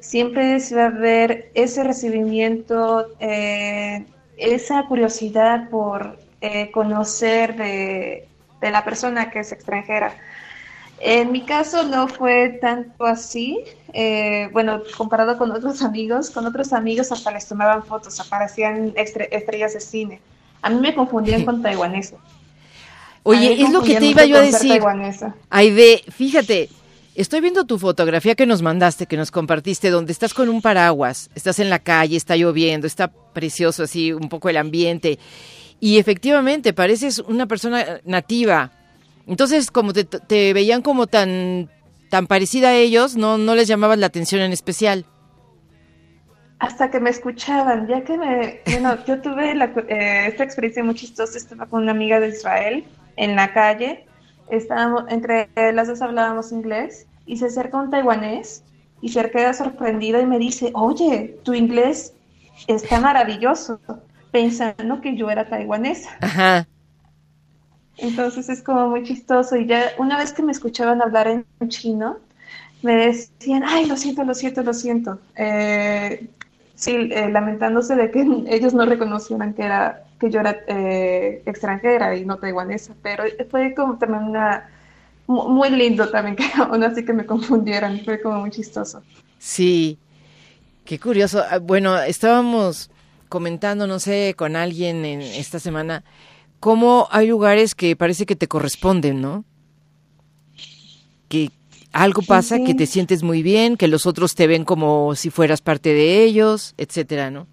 [0.00, 4.04] siempre se va a ver ese recibimiento, eh,
[4.36, 8.28] esa curiosidad por eh, conocer de,
[8.60, 10.14] de la persona que es extranjera.
[11.00, 13.58] En mi caso no fue tanto así,
[13.92, 19.28] eh, bueno, comparado con otros amigos, con otros amigos hasta les tomaban fotos, aparecían estre-
[19.30, 20.20] estrellas de cine.
[20.62, 22.14] A mí me confundían con taiwaneses.
[22.14, 22.20] A mí
[23.24, 24.70] Oye, es lo que te iba yo a decir.
[24.70, 25.34] taiwanesa.
[25.50, 26.68] Aide, fíjate,
[27.14, 31.28] estoy viendo tu fotografía que nos mandaste, que nos compartiste, donde estás con un paraguas,
[31.34, 35.18] estás en la calle, está lloviendo, está precioso así, un poco el ambiente.
[35.80, 38.70] Y efectivamente, pareces una persona nativa.
[39.26, 41.70] Entonces, como te, te veían como tan,
[42.10, 45.06] tan parecida a ellos, no, no les llamabas la atención en especial.
[46.58, 50.94] Hasta que me escuchaban, ya que me, bueno, yo tuve la, eh, esta experiencia muy
[50.94, 52.84] chistosa, estaba con una amiga de Israel
[53.16, 54.06] en la calle,
[54.50, 58.62] estábamos, entre las dos hablábamos inglés, y se acerca un taiwanés
[59.00, 62.14] y se queda sorprendido y me dice, oye, tu inglés
[62.66, 63.80] está maravilloso,
[64.30, 66.10] pensando que yo era taiwanesa.
[66.20, 66.66] Ajá.
[67.96, 72.18] Entonces es como muy chistoso y ya una vez que me escuchaban hablar en chino,
[72.82, 75.20] me decían, ay, lo siento, lo siento, lo siento.
[75.36, 76.28] Eh,
[76.74, 82.16] sí, eh, lamentándose de que ellos no reconocieran que era que yo era eh, extranjera
[82.16, 84.70] y no taiwanesa, pero fue como también una
[85.26, 89.04] mu- muy lindo también que aún así que me confundieran, fue como muy chistoso.
[89.38, 90.00] Sí,
[90.84, 91.42] qué curioso.
[91.48, 92.90] Ah, Bueno, estábamos
[93.28, 96.04] comentando, no sé, con alguien en esta semana,
[96.64, 99.44] cómo hay lugares que parece que te corresponden, ¿no?
[101.28, 101.50] Que
[101.92, 102.64] algo pasa, sí.
[102.64, 106.24] que te sientes muy bien, que los otros te ven como si fueras parte de
[106.24, 107.48] ellos, etcétera, ¿no?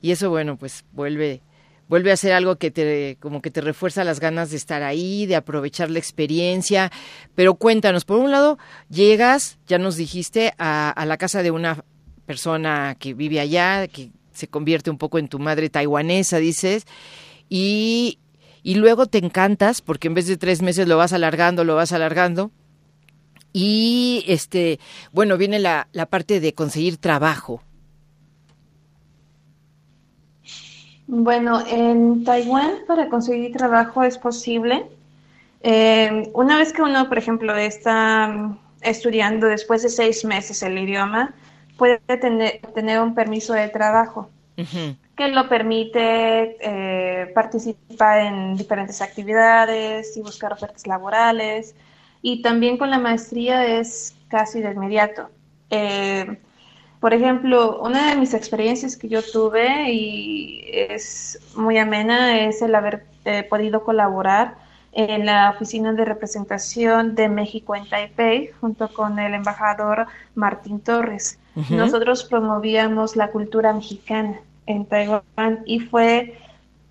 [0.00, 1.42] Y eso, bueno, pues vuelve
[1.90, 5.26] vuelve a ser algo que te como que te refuerza las ganas de estar ahí,
[5.26, 6.90] de aprovechar la experiencia.
[7.34, 8.56] Pero cuéntanos, por un lado,
[8.88, 11.84] llegas, ya nos dijiste, a, a la casa de una
[12.24, 16.86] persona que vive allá, que se convierte un poco en tu madre taiwanesa, dices,
[17.50, 18.20] y,
[18.64, 21.92] y luego te encantas, porque en vez de tres meses lo vas alargando, lo vas
[21.92, 22.50] alargando.
[23.52, 24.80] Y este,
[25.12, 27.62] bueno, viene la, la parte de conseguir trabajo.
[31.06, 34.86] Bueno, en Taiwán para conseguir trabajo es posible.
[35.60, 41.34] Eh, una vez que uno, por ejemplo, está estudiando después de seis meses el idioma,
[41.76, 50.16] puede tener, tener un permiso de trabajo Que lo permite eh, participar en diferentes actividades
[50.16, 51.74] y buscar ofertas laborales.
[52.22, 55.28] y también con la maestría es casi de inmediato.
[55.70, 56.38] Eh,
[57.00, 62.74] por ejemplo, una de mis experiencias que yo tuve y es muy amena es el
[62.74, 64.56] haber eh, podido colaborar
[64.94, 71.38] en la oficina de representación de México en Taipei junto con el embajador Martín Torres.
[71.70, 76.36] Nosotros promovíamos la cultura mexicana en Taiwán y fue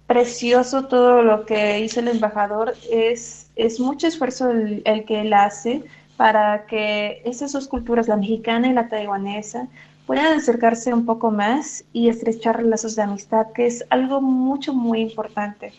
[0.07, 2.73] precioso todo lo que hizo el embajador.
[2.89, 5.83] Es, es mucho esfuerzo el, el que él hace
[6.17, 9.67] para que esas dos culturas, la mexicana y la taiwanesa,
[10.05, 14.99] puedan acercarse un poco más y estrechar lazos de amistad, que es algo mucho, muy
[14.99, 15.73] importante.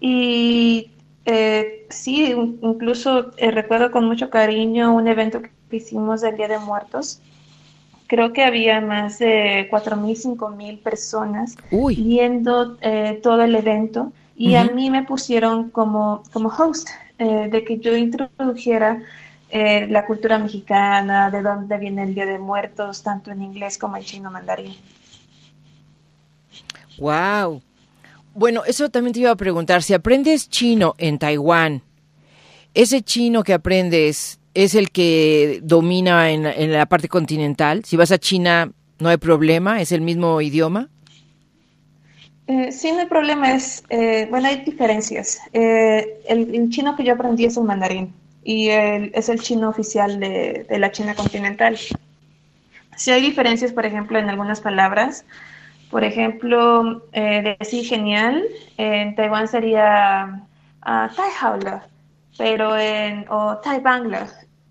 [0.00, 0.90] Y
[1.26, 6.58] eh, sí, incluso eh, recuerdo con mucho cariño un evento que hicimos el Día de
[6.58, 7.20] Muertos.
[8.06, 14.64] Creo que había más de 4.000, 5.000 personas viendo eh, todo el evento y a
[14.64, 19.02] mí me pusieron como, como host de que yo introdujera
[19.48, 23.96] eh, la cultura mexicana, de dónde viene el Día de Muertos, tanto en inglés como
[23.96, 24.74] en chino mandarín.
[26.98, 27.62] Wow.
[28.36, 31.80] Bueno, eso también te iba a preguntar, si aprendes chino en Taiwán,
[32.74, 37.86] ese chino que aprendes es el que domina en, la parte continental.
[37.86, 40.90] Si vas a China, no hay problema, es el mismo idioma.
[42.46, 43.54] Eh, sí, no hay problema.
[43.54, 45.40] Es, eh, bueno, hay diferencias.
[45.54, 48.12] el, el, chino que yo aprendí es el mandarín
[48.44, 51.78] y es el chino oficial de, la China continental.
[52.98, 55.24] Si hay diferencias, por ejemplo, en algunas palabras.
[55.90, 58.44] Por ejemplo, eh, decir genial,
[58.76, 60.42] en Taiwán sería
[60.82, 61.80] uh, Tai
[62.36, 64.26] pero en, o Tai Bangla,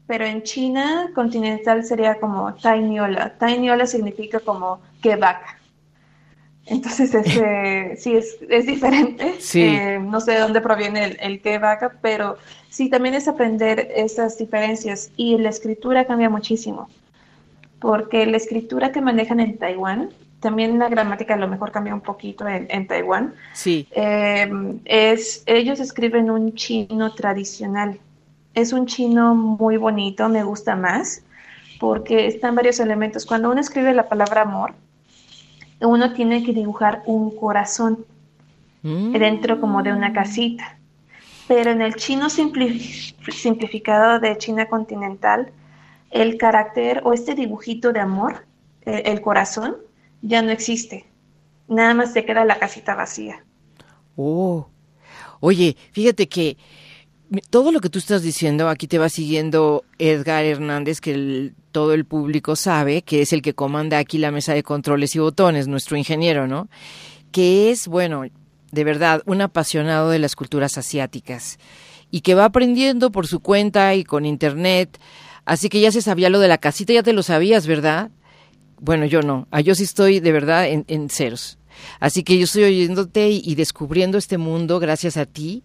[0.07, 3.37] pero en China continental sería como Tai Niola.
[3.37, 5.57] Tai Niola significa como que vaca.
[6.65, 9.35] Entonces, ese, sí, es, es diferente.
[9.53, 12.37] Eh, no sé de dónde proviene el, el que vaca, pero
[12.69, 15.11] sí, también es aprender esas diferencias.
[15.15, 16.89] Y la escritura cambia muchísimo,
[17.79, 20.09] porque la escritura que manejan en Taiwán,
[20.45, 23.33] también la gramática a lo mejor cambia un poquito en, en Taiwán.
[23.53, 23.87] Sí.
[23.89, 24.47] Eh,
[24.85, 27.99] es, ellos escriben un chino tradicional.
[28.53, 31.23] Es un chino muy bonito, me gusta más,
[31.79, 33.25] porque están varios elementos.
[33.25, 34.75] Cuando uno escribe la palabra amor,
[35.81, 38.05] uno tiene que dibujar un corazón
[38.83, 39.13] mm.
[39.13, 40.77] dentro como de una casita.
[41.47, 45.51] Pero en el chino simplificado de China continental,
[46.11, 48.45] el carácter o este dibujito de amor,
[48.83, 49.77] el, el corazón,
[50.25, 51.05] ya no existe.
[51.67, 53.45] Nada más se queda la casita vacía.
[54.15, 54.67] Oh.
[55.39, 56.57] Oye, fíjate que
[57.49, 62.05] todo lo que tú estás diciendo, aquí te va siguiendo Edgar Hernández, que todo el
[62.05, 65.97] público sabe, que es el que comanda aquí la mesa de controles y botones, nuestro
[65.97, 66.69] ingeniero, ¿no?
[67.31, 68.23] Que es, bueno,
[68.71, 71.59] de verdad, un apasionado de las culturas asiáticas
[72.11, 74.99] y que va aprendiendo por su cuenta y con internet.
[75.45, 78.09] Así que ya se sabía lo de la casita, ya te lo sabías, ¿verdad?
[78.79, 79.47] Bueno, yo no.
[79.51, 81.57] Ah, yo sí estoy de verdad en, en ceros.
[81.99, 85.63] Así que yo estoy oyéndote y descubriendo este mundo gracias a ti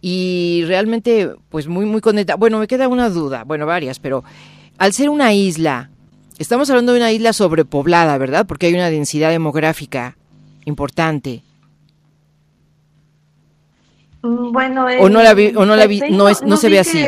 [0.00, 2.36] y realmente pues muy muy contenta.
[2.36, 4.24] Bueno, me queda una duda, bueno, varias, pero
[4.78, 5.90] al ser una isla,
[6.38, 8.46] estamos hablando de una isla sobrepoblada, ¿verdad?
[8.46, 10.16] Porque hay una densidad demográfica
[10.64, 11.42] importante.
[14.22, 16.78] Mm, bueno, o no la vi, o no la vi, no, es, no, se ve
[16.78, 17.04] así.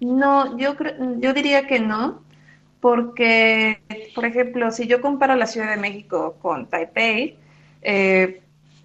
[0.00, 0.74] no, yo
[1.18, 2.22] yo diría que no,
[2.86, 3.80] porque,
[4.14, 7.36] por ejemplo, si yo comparo la Ciudad de México con Taipei,
[7.82, 8.42] eh,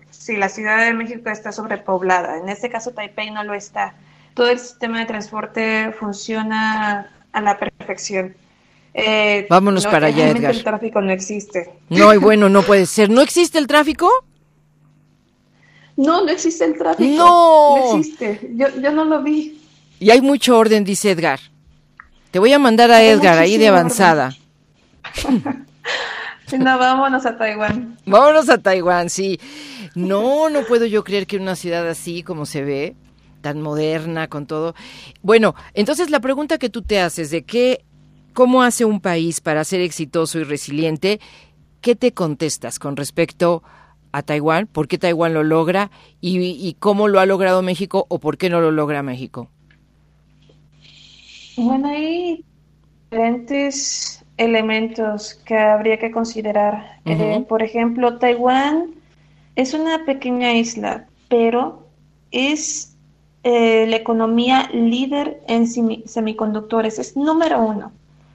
[0.09, 2.39] si la Ciudad de México está sobrepoblada.
[2.39, 3.93] En este caso, Taipei no lo está.
[4.33, 8.35] Todo el sistema de transporte funciona a la perfección.
[8.95, 10.55] Eh, Vámonos para allá, Edgar.
[10.55, 11.69] El tráfico no existe.
[11.89, 13.11] No, y bueno, no puede ser.
[13.11, 14.09] ¿No existe el tráfico?
[15.95, 17.07] No, no existe el tráfico.
[17.07, 17.77] No.
[17.77, 18.49] No existe.
[18.55, 19.61] Yo, yo no lo vi.
[19.99, 21.50] Y hay mucho orden, dice Edgar.
[22.31, 24.33] Te voy a mandar a Edgar ahí de avanzada.
[26.57, 27.97] no, vámonos a Taiwán.
[28.05, 29.37] Vámonos a Taiwán, sí.
[29.95, 32.95] No, no puedo yo creer que una ciudad así como se ve,
[33.41, 34.75] tan moderna, con todo.
[35.21, 37.83] Bueno, entonces la pregunta que tú te haces de qué,
[38.31, 41.19] cómo hace un país para ser exitoso y resiliente,
[41.81, 43.61] ¿qué te contestas con respecto
[44.13, 44.67] a Taiwán?
[44.67, 45.91] ¿Por qué Taiwán lo logra?
[46.21, 49.49] ¿Y, y cómo lo ha logrado México o por qué no lo logra México?
[51.61, 52.45] Bueno, hay
[53.09, 56.99] diferentes elementos que habría que considerar.
[57.05, 58.95] Eh, por ejemplo, Taiwán
[59.55, 61.87] es una pequeña isla, pero
[62.31, 62.97] es
[63.43, 67.91] eh, la economía líder en semiconductores, es número uno.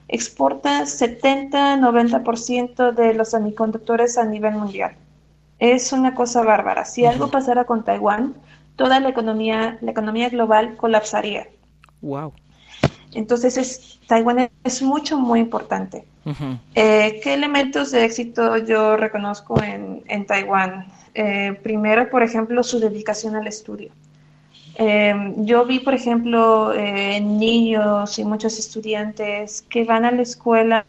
[0.07, 4.95] Exporta 70-90% de los semiconductores a nivel mundial.
[5.59, 6.85] Es una cosa bárbara.
[6.85, 8.35] Si algo pasara con Taiwán,
[8.77, 11.47] toda la economía, la economía global colapsaría.
[12.01, 12.31] Wow.
[13.13, 16.05] Entonces, es, Taiwán es mucho, muy importante.
[16.75, 20.87] Eh, ¿Qué elementos de éxito yo reconozco en, en Taiwán?
[21.13, 23.91] Eh, primero, por ejemplo, su dedicación al estudio.
[24.75, 30.85] Eh, yo vi, por ejemplo, niños y muchos estudiantes que van a la escuela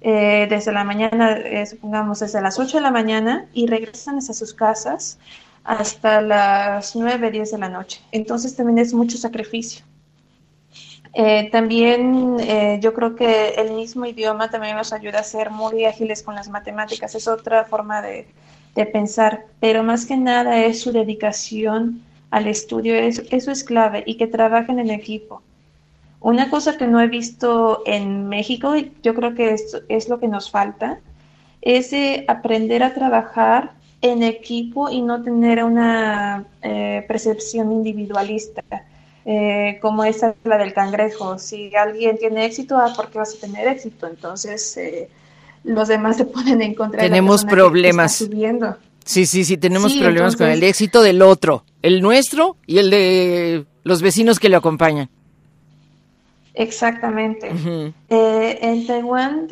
[0.00, 1.38] desde la mañana,
[1.68, 5.18] supongamos desde las 8 de la mañana y regresan a sus casas
[5.64, 8.00] hasta las 9, 10 de la noche.
[8.10, 9.84] Entonces también es mucho sacrificio.
[11.14, 15.84] Eh, también eh, yo creo que el mismo idioma también nos ayuda a ser muy
[15.84, 18.26] ágiles con las matemáticas, es otra forma de,
[18.92, 22.00] pensar, pero más que nada es su dedicación
[22.30, 24.02] al estudio, eso es clave.
[24.06, 25.42] Y que trabajen en equipo.
[26.20, 30.18] Una cosa que no he visto en México, y yo creo que es, es lo
[30.18, 31.00] que nos falta,
[31.60, 31.94] es
[32.28, 38.62] aprender a trabajar en equipo y no tener una eh, percepción individualista
[39.24, 41.38] eh, como esa la del cangrejo.
[41.38, 44.06] Si alguien tiene éxito, ah, ¿por qué vas a tener éxito?
[44.06, 45.08] Entonces eh,
[45.64, 47.02] los demás se ponen en contra.
[47.02, 48.16] Tenemos problemas.
[48.16, 48.76] subiendo.
[49.04, 53.64] Sí, sí, sí, tenemos problemas con el éxito del otro, el nuestro y el de
[53.82, 55.08] los vecinos que lo acompañan.
[56.54, 57.50] Exactamente.
[58.10, 59.48] Eh, en Taiwán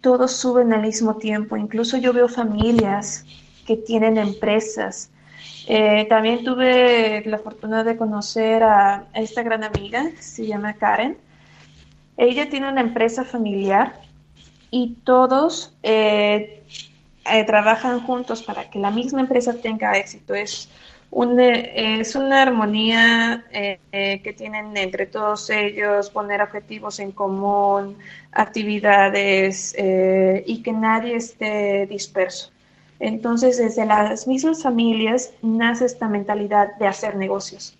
[0.00, 3.24] todos suben al mismo tiempo, incluso yo veo familias
[3.66, 5.10] que tienen empresas
[5.66, 11.16] eh, también tuve la fortuna de conocer a esta gran amiga, se llama Karen.
[12.16, 14.00] Ella tiene una empresa familiar
[14.70, 16.62] y todos eh,
[17.30, 20.34] eh, trabajan juntos para que la misma empresa tenga éxito.
[20.34, 20.68] Es,
[21.12, 27.98] es una armonía que tienen entre todos ellos, poner objetivos en común,
[28.32, 32.51] actividades y que nadie esté disperso.
[33.02, 37.76] Entonces, desde las mismas familias nace esta mentalidad de hacer negocios.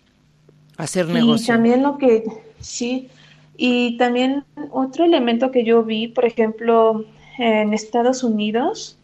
[0.77, 1.43] Hacer negocios.
[1.43, 2.25] Y también lo que,
[2.59, 3.09] sí,
[3.57, 7.05] y también otro elemento que yo vi, por ejemplo,
[7.39, 8.99] en Estados Unidos,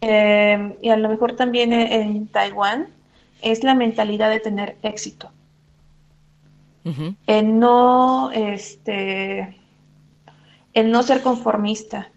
[0.00, 2.88] eh, y a lo mejor también en Taiwán,
[3.42, 5.30] es la mentalidad de tener éxito.
[7.26, 9.54] En no, este,
[10.72, 12.10] en no ser conformista,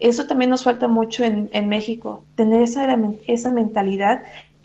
[0.00, 2.86] eso también nos falta mucho en, México, tener esa,
[3.26, 4.22] esa mentalidad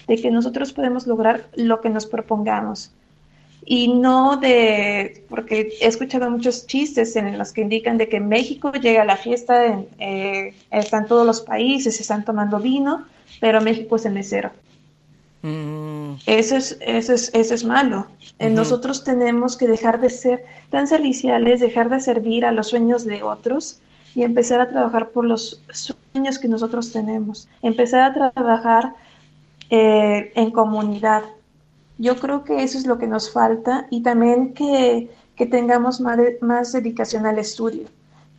[0.07, 2.91] de que nosotros podemos lograr lo que nos propongamos.
[3.63, 8.71] Y no de, porque he escuchado muchos chistes en los que indican de que México
[8.71, 13.05] llega a la fiesta, eh, están todos los países, están tomando vino,
[13.39, 14.51] pero México es el mesero.
[15.43, 16.13] Mm.
[16.25, 18.07] Eso, es, eso, es, eso es malo.
[18.39, 23.21] Nosotros tenemos que dejar de ser tan serviciales, dejar de servir a los sueños de
[23.21, 23.79] otros
[24.15, 28.93] y empezar a trabajar por los sueños que nosotros tenemos, empezar a trabajar
[29.69, 31.23] eh, en comunidad.
[31.97, 36.17] Yo creo que eso es lo que nos falta y también que, que tengamos más,
[36.41, 37.87] más dedicación al estudio,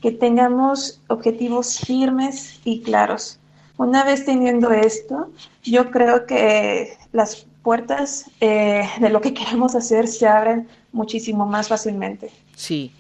[0.01, 3.39] que tengamos objetivos firmes y claros.
[3.77, 5.31] Una vez teniendo esto,
[5.63, 11.69] yo creo que las puertas eh, de lo que queremos hacer se abren muchísimo más
[11.69, 12.31] fácilmente.
[12.55, 12.93] Sí.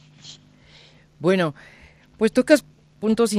[1.18, 1.54] Bueno,
[2.22, 2.64] pues tocas
[3.00, 3.34] puntos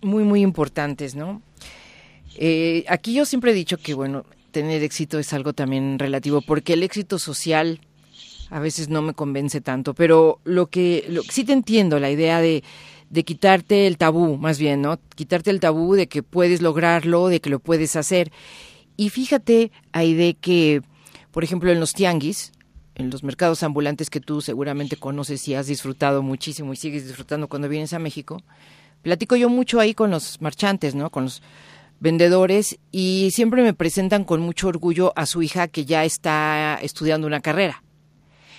[0.00, 1.42] muy, muy importantes, ¿no?
[2.36, 6.72] Eh, aquí yo siempre he dicho que, bueno, tener éxito es algo también relativo, porque
[6.72, 7.80] el éxito social
[8.48, 12.40] a veces no me convence tanto, pero lo que, lo, sí te entiendo, la idea
[12.40, 12.62] de,
[13.26, 14.98] quitarte el tabú, más bien, ¿no?
[15.16, 18.32] Quitarte el tabú de que puedes lograrlo, de que lo puedes hacer.
[18.96, 20.80] Y fíjate, Aide, que,
[21.30, 22.53] por ejemplo, en los tianguis,
[22.94, 27.48] en los mercados ambulantes que tú seguramente conoces y has disfrutado muchísimo y sigues disfrutando
[27.48, 28.42] cuando vienes a México,
[29.02, 31.10] platico yo mucho ahí con los marchantes, ¿no?
[31.10, 31.42] Con los
[32.00, 37.26] vendedores y siempre me presentan con mucho orgullo a su hija que ya está estudiando
[37.26, 37.82] una carrera.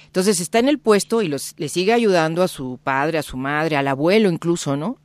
[0.06, 3.36] Entonces está en el puesto y los, le sigue ayudando a su padre, a su
[3.38, 4.98] madre, al abuelo incluso, ¿no?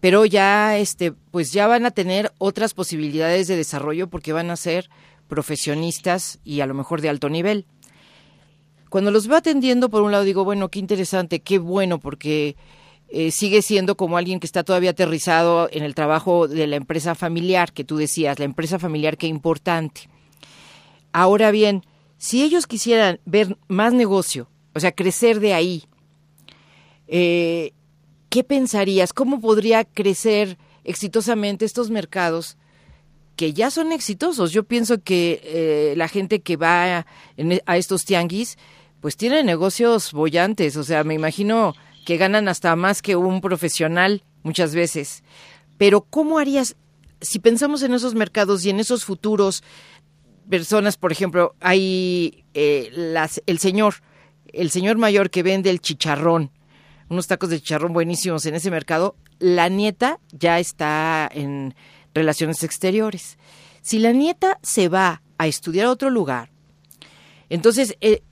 [0.00, 4.56] Pero ya, este, pues ya van a tener otras posibilidades de desarrollo porque van a
[4.56, 4.88] ser
[5.28, 7.66] profesionistas y a lo mejor de alto nivel.
[8.88, 12.56] Cuando los veo atendiendo, por un lado digo, bueno, qué interesante, qué bueno, porque
[13.08, 17.14] eh, sigue siendo como alguien que está todavía aterrizado en el trabajo de la empresa
[17.14, 20.08] familiar, que tú decías, la empresa familiar, qué importante.
[21.12, 21.82] Ahora bien,
[22.18, 25.84] si ellos quisieran ver más negocio, o sea, crecer de ahí,
[27.08, 27.72] eh,
[28.28, 29.12] ¿qué pensarías?
[29.12, 32.56] ¿Cómo podría crecer exitosamente estos mercados?
[33.36, 34.52] Que ya son exitosos.
[34.52, 37.06] Yo pienso que eh, la gente que va
[37.66, 38.58] a estos tianguis,
[39.00, 40.76] pues tiene negocios bollantes.
[40.76, 41.74] O sea, me imagino
[42.04, 45.22] que ganan hasta más que un profesional muchas veces.
[45.78, 46.76] Pero ¿cómo harías,
[47.20, 49.62] si pensamos en esos mercados y en esos futuros,
[50.48, 53.96] personas, por ejemplo, hay eh, las, el señor
[54.56, 56.50] el señor mayor que vende el chicharrón,
[57.08, 61.74] unos tacos de chicharrón buenísimos en ese mercado, la nieta ya está en
[62.16, 63.38] relaciones exteriores.
[63.82, 66.50] Si la nieta se va a estudiar a otro lugar,
[67.48, 68.22] entonces eh,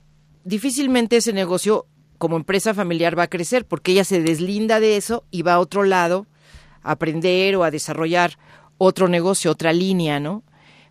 [0.43, 1.85] difícilmente ese negocio
[2.17, 5.59] como empresa familiar va a crecer porque ella se deslinda de eso y va a
[5.59, 6.27] otro lado
[6.81, 8.37] a aprender o a desarrollar
[8.77, 10.43] otro negocio, otra línea, ¿no?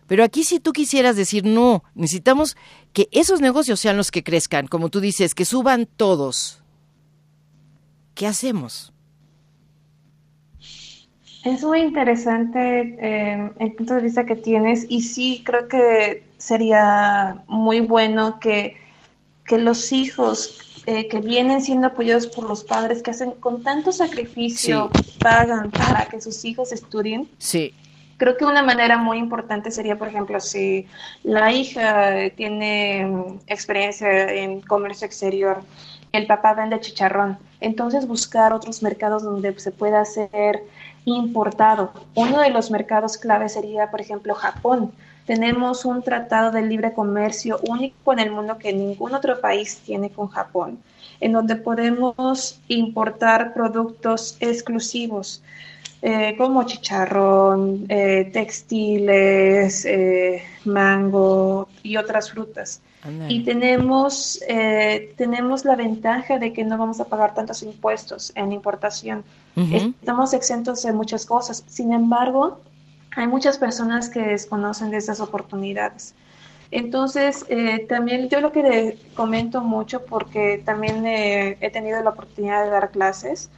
[0.07, 2.57] Pero aquí si tú quisieras decir, no, necesitamos
[2.93, 6.61] que esos negocios sean los que crezcan, como tú dices, que suban todos.
[8.13, 8.93] ¿Qué hacemos?
[11.45, 17.43] Es muy interesante eh, el punto de vista que tienes y sí creo que sería
[17.45, 18.77] muy bueno que,
[19.45, 23.91] que los hijos eh, que vienen siendo apoyados por los padres que hacen con tanto
[23.91, 24.89] sacrificio,
[25.19, 27.29] pagan para que sus hijos estudien.
[27.37, 27.75] Sí.
[28.17, 30.87] Creo que una manera muy importante sería, por ejemplo, si
[31.21, 35.61] la hija tiene mm, experiencia en comercio exterior,
[36.11, 40.63] el papá vende chicharrón, entonces buscar otros mercados donde se pueda hacer
[41.05, 41.93] importado.
[42.15, 44.91] Uno de los mercados clave sería, por ejemplo, Japón.
[45.25, 50.11] Tenemos un tratado de libre comercio único en el mundo que ningún otro país tiene
[50.11, 50.79] con Japón,
[51.19, 55.41] en donde podemos importar productos exclusivos
[56.01, 62.81] eh, como chicharrón, eh, textiles, eh, mango y otras frutas.
[63.27, 64.39] Y tenemos,
[65.15, 69.23] tenemos la ventaja de que no vamos a pagar tantos impuestos en importación.
[69.55, 71.63] Estamos exentos de muchas cosas.
[71.67, 72.59] Sin embargo,
[73.15, 76.15] hay muchas personas que desconocen de esas oportunidades.
[76.71, 77.45] Entonces,
[77.87, 83.49] también yo lo que comento mucho, porque también he tenido la oportunidad de dar clases,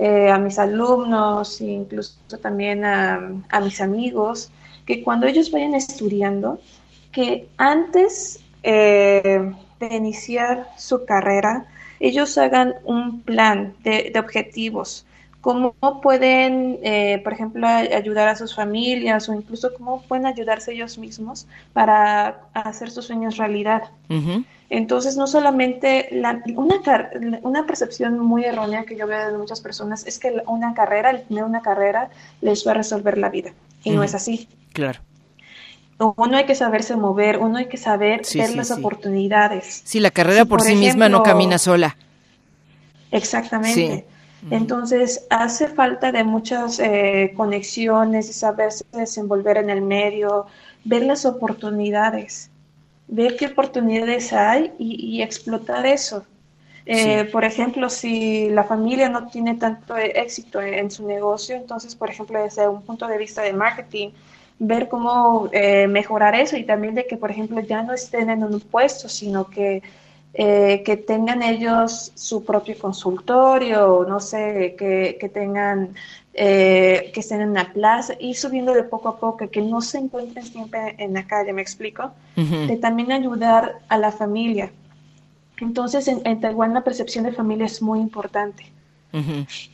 [0.00, 3.20] eh, a mis alumnos, incluso también a,
[3.60, 4.48] mis amigos,
[4.86, 6.60] que cuando ellos vayan estudiando,
[7.10, 8.38] que antes
[8.70, 9.50] eh,
[9.80, 11.64] de iniciar su carrera,
[12.00, 15.06] ellos hagan un plan de, objetivos,
[15.40, 20.98] cómo pueden, eh, por ejemplo, ayudar a sus familias o incluso cómo pueden ayudarse ellos
[20.98, 23.84] mismos para hacer sus sueños realidad.
[24.68, 26.76] Entonces, no solamente la, una,
[27.40, 31.22] una percepción muy errónea que yo veo de muchas personas es que una carrera, el
[31.22, 32.10] tener una carrera,
[32.42, 33.52] les va a resolver la vida.
[33.82, 34.46] Y no es así.
[34.74, 35.00] Claro.
[35.98, 39.82] Uno hay que saberse mover, uno hay que saber ver las oportunidades.
[39.84, 41.96] Sí, la carrera por, sí misma no camina sola.
[43.10, 44.06] Exactamente.
[44.50, 50.46] Entonces, hace falta de muchas eh, conexiones, saberse desenvolver en el medio,
[50.84, 52.50] ver las oportunidades
[53.08, 56.24] ver qué oportunidades hay y, explotar eso.
[56.86, 62.08] Eh, por ejemplo, si la familia no tiene tanto éxito en, su negocio, entonces, por
[62.08, 64.10] ejemplo, desde un punto de vista de marketing,
[64.58, 68.42] ver cómo eh, mejorar eso y también de que, por ejemplo, ya no estén en
[68.42, 69.82] un puesto, sino que,
[70.34, 75.94] eh, que tengan ellos su propio consultorio, no sé, que, que tengan
[76.40, 79.98] eh, que estén en la plaza, y subiendo de poco a poco, que no se
[79.98, 82.12] encuentren siempre en la calle, ¿me explico?
[82.36, 84.70] De también ayudar a la familia.
[85.60, 88.70] Entonces, en, Taiwán la percepción de familia es muy importante.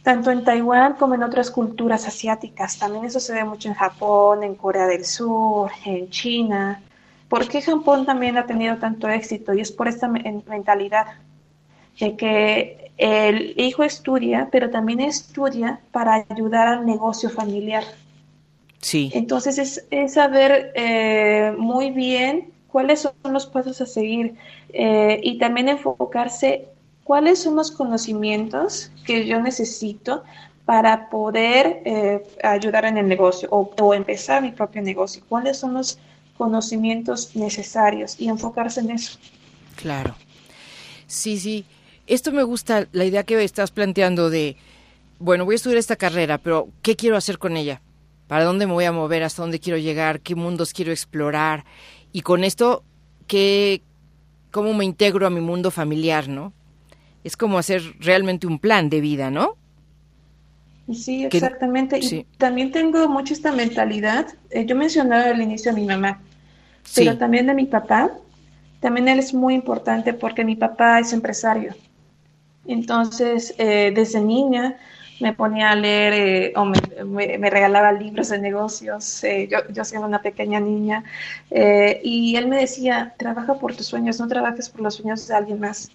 [0.02, 2.78] Tanto en Taiwán como en otras culturas asiáticas.
[2.78, 6.80] También eso se ve mucho en Japón, en Corea del Sur, en China.
[7.28, 9.52] ¿Por qué Japón también ha tenido tanto éxito?
[9.54, 11.06] Y es por esta mentalidad
[11.98, 17.84] de que el hijo estudia, pero también estudia para ayudar al negocio familiar.
[18.78, 19.10] Sí.
[19.14, 24.34] Entonces es, saber eh, muy bien cuáles son los pasos a seguir
[24.68, 26.68] eh, y también enfocarse
[27.04, 30.24] cuáles son los conocimientos que yo necesito
[30.64, 35.22] para poder eh, ayudar en el negocio o, o, empezar mi propio negocio.
[35.28, 35.98] ¿Cuáles son los
[36.38, 39.18] conocimientos necesarios y enfocarse en eso?
[39.76, 40.14] Claro.
[41.06, 41.66] Sí, sí
[42.06, 44.56] esto me gusta, la idea que estás planteando de,
[45.18, 47.80] bueno, voy a estudiar esta carrera, pero ¿qué quiero hacer con ella?
[48.28, 49.22] ¿Para dónde me voy a mover?
[49.22, 50.20] ¿Hasta dónde quiero llegar?
[50.20, 51.64] ¿Qué mundos quiero explorar?
[52.12, 52.82] Y con esto,
[53.26, 53.82] ¿qué,
[54.50, 56.52] ¿cómo me integro a mi mundo familiar, no?
[57.24, 59.56] Es como hacer realmente un plan de vida, ¿no?
[60.92, 61.98] Sí, exactamente.
[61.98, 64.26] Y también tengo mucho esta mentalidad.
[64.50, 66.20] Eh, yo mencionaba al inicio a mi mamá,
[66.94, 68.10] pero también de mi papá.
[68.80, 71.74] También él es muy importante porque mi papá es empresario.
[72.66, 74.76] Entonces, eh, desde niña
[75.20, 80.06] me ponía a leer eh, o me, regalaba libros de negocios, eh, yo, yo siendo
[80.06, 81.04] una pequeña niña,
[82.02, 85.60] y él me decía, trabaja por tus sueños, no trabajes por los sueños de alguien
[85.60, 85.90] más.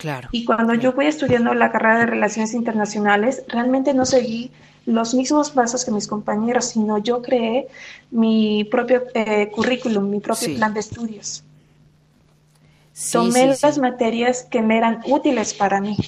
[0.00, 0.30] Claro.
[0.32, 4.50] Y cuando yo voy estudiando la carrera de Relaciones Internacionales, realmente no seguí
[4.86, 7.68] los mismos pasos que mis compañeros, sino yo creé
[8.10, 9.02] mi propio
[9.52, 11.44] currículum, mi propio plan de estudios.
[13.12, 13.80] tomé sí, las sí.
[13.82, 15.98] materias que me eran útiles para mí.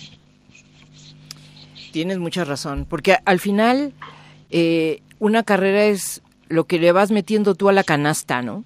[1.92, 3.92] Tienes mucha razón, porque al final
[4.48, 8.64] eh, una carrera es lo que le vas metiendo tú a la canasta, ¿no?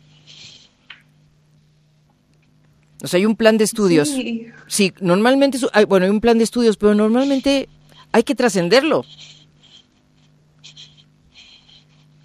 [3.02, 4.08] O sea, hay un plan de estudios.
[4.08, 4.46] Sí.
[4.66, 7.68] Sí, normalmente, hay- bueno, hay un plan de estudios, pero normalmente
[8.12, 9.04] hay que trascenderlo.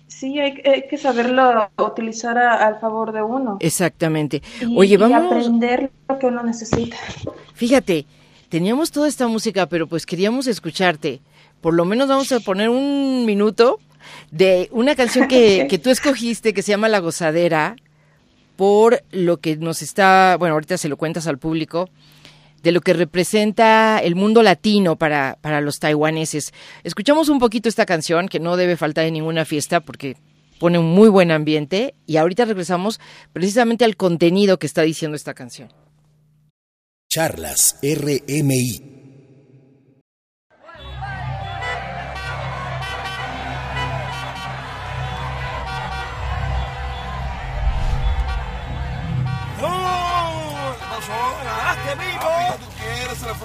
[0.08, 3.58] Sí, hay, hay que saberlo utilizar a- al favor de uno.
[3.60, 4.42] Exactamente.
[4.62, 6.96] Y, Oye, y vamos, aprender lo que uno necesita.
[7.56, 8.06] fíjate,
[8.50, 11.22] teníamos toda esta música, pero pues queríamos escucharte.
[11.60, 13.80] Por lo menos vamos a poner un minuto
[14.32, 17.76] de una canción que, que tú escogiste que se llama La Gozadera,
[18.62, 21.90] por lo que nos está, bueno, ahorita se lo cuentas al público,
[22.62, 26.54] de lo que representa el mundo latino para, para los taiwaneses.
[26.84, 30.16] Escuchamos un poquito esta canción, que no debe faltar en ninguna fiesta porque
[30.60, 33.00] pone un muy buen ambiente, y ahorita regresamos
[33.34, 35.70] precisamente al contenido que está diciendo esta canción.
[37.10, 39.01] Charlas RMI.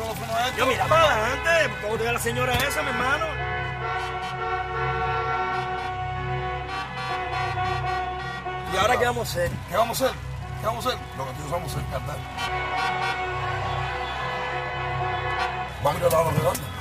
[0.03, 0.59] A esto?
[0.59, 1.75] Yo mira para adelante.
[1.83, 3.27] ¿Cómo te la señora esa, mi hermano?
[8.73, 9.51] ¿Y ahora qué vamos a hacer?
[9.69, 10.19] ¿Qué vamos a hacer?
[10.61, 11.01] ¿Qué vamos a hacer?
[11.17, 12.17] Lo que nosotros vamos a hacer cantar.
[15.83, 16.77] Vamos a ir a la redonda.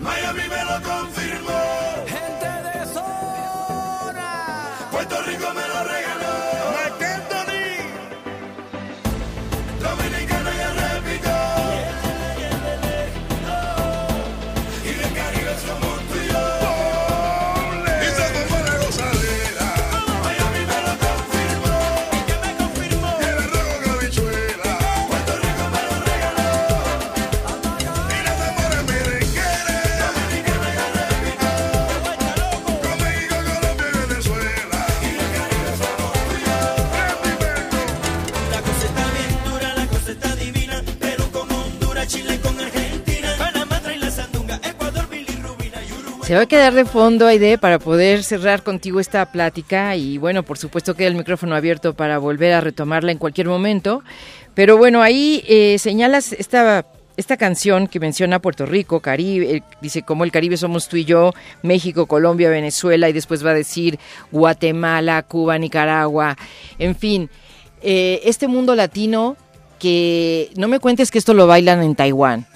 [0.00, 1.71] Miami me lo confirmó.
[46.32, 50.44] Se va a quedar de fondo, Aide, para poder cerrar contigo esta plática y bueno,
[50.44, 54.02] por supuesto queda el micrófono abierto para volver a retomarla en cualquier momento.
[54.54, 56.86] Pero bueno, ahí eh, señalas esta,
[57.18, 61.04] esta canción que menciona Puerto Rico, Caribe, eh, dice como el Caribe somos tú y
[61.04, 63.98] yo, México, Colombia, Venezuela y después va a decir
[64.30, 66.38] Guatemala, Cuba, Nicaragua,
[66.78, 67.28] en fin,
[67.82, 69.36] eh, este mundo latino
[69.78, 72.46] que no me cuentes que esto lo bailan en Taiwán.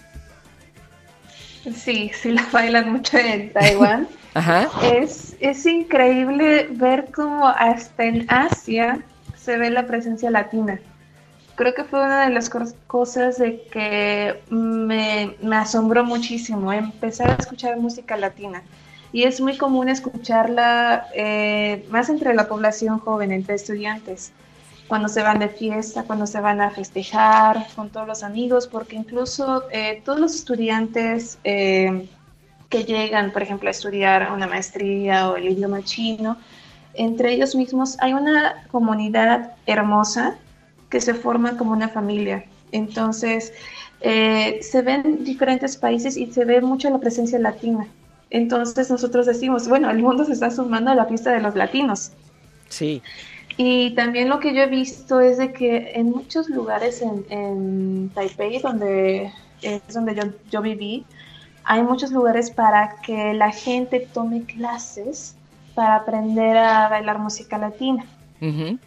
[1.74, 4.08] Sí, sí la bailan mucho en Taiwán.
[4.34, 4.68] Ajá.
[4.92, 9.00] Es, es increíble ver cómo hasta en Asia
[9.36, 10.78] se ve la presencia latina.
[11.54, 17.30] Creo que fue una de las cos- cosas de que me, me asombró muchísimo, empezar
[17.30, 18.62] a escuchar música latina.
[19.12, 24.32] Y es muy común escucharla eh, más entre la población joven, entre estudiantes,
[24.88, 28.96] cuando se van de fiesta, cuando se van a festejar con todos los amigos, porque
[28.96, 32.08] incluso eh, todos los estudiantes eh,
[32.68, 36.36] que llegan, por ejemplo, a estudiar una maestría o el idioma chino,
[36.94, 40.38] entre ellos mismos hay una comunidad hermosa
[40.88, 42.44] que se forma como una familia.
[42.72, 43.52] Entonces,
[44.00, 47.86] eh, se ven diferentes países y se ve mucho la presencia latina.
[48.30, 52.10] Entonces nosotros decimos, bueno, el mundo se está sumando a la fiesta de los latinos.
[52.68, 53.02] Sí.
[53.56, 58.12] Y también lo que yo he visto es de que en muchos lugares en, en
[58.14, 59.32] Taipei, donde
[59.62, 61.06] es donde yo, yo viví,
[61.64, 65.40] hay muchos lugares para que la gente tome clases
[65.74, 68.78] para aprender a bailar música latina, Ujú.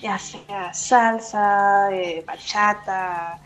[0.00, 3.40] ya sea salsa, eh, bachata,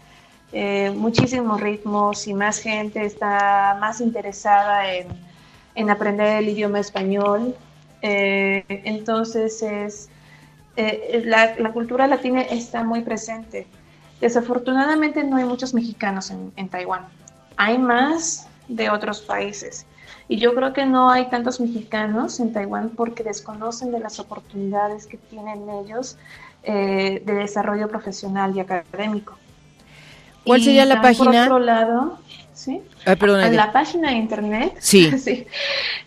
[0.52, 5.26] eh, muchísimos ritmos y más gente está más interesada en,
[5.74, 7.56] en aprender el idioma español.
[8.02, 10.10] Eh, entonces es
[10.76, 13.66] eh, la, la cultura latina está muy presente.
[14.20, 17.06] Desafortunadamente no hay muchos mexicanos en, en Taiwán.
[17.56, 19.86] Hay más de otros países.
[20.28, 25.06] Y yo creo que no hay tantos mexicanos en Taiwán porque desconocen de las oportunidades
[25.06, 26.16] que tienen ellos
[26.62, 29.36] eh, de desarrollo profesional y académico.
[30.46, 31.24] ¿Cuál Y sería la página?
[31.24, 32.18] Por otro lado,
[32.62, 32.80] ¿sí?
[33.04, 33.56] Ah, en Aide.
[33.56, 34.74] la página de internet.
[34.78, 35.10] Sí.
[35.18, 35.46] sí.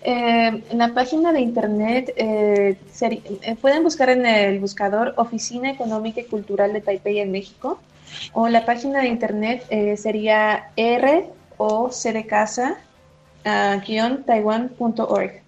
[0.02, 6.22] Eh, en la página de internet eh, eh, pueden buscar en el buscador Oficina Económica
[6.22, 7.80] y Cultural de Taipei en México
[8.34, 9.66] o la página de internet
[9.98, 11.26] sería r
[11.58, 12.78] o c de casa
[13.44, 15.42] ah, guion taiwan.org.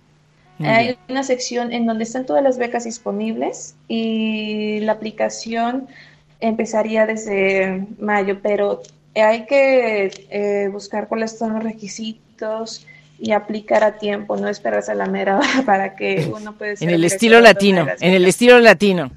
[0.59, 5.87] Hay una sección en donde están todas las becas disponibles y la aplicación
[6.39, 8.81] empezaría desde mayo, pero
[9.21, 12.85] hay que eh, buscar cuáles son los requisitos
[13.19, 16.89] y aplicar a tiempo, no esperarse a la mera hora para que uno pueda En
[16.89, 19.11] el estilo latino, en el estilo latino.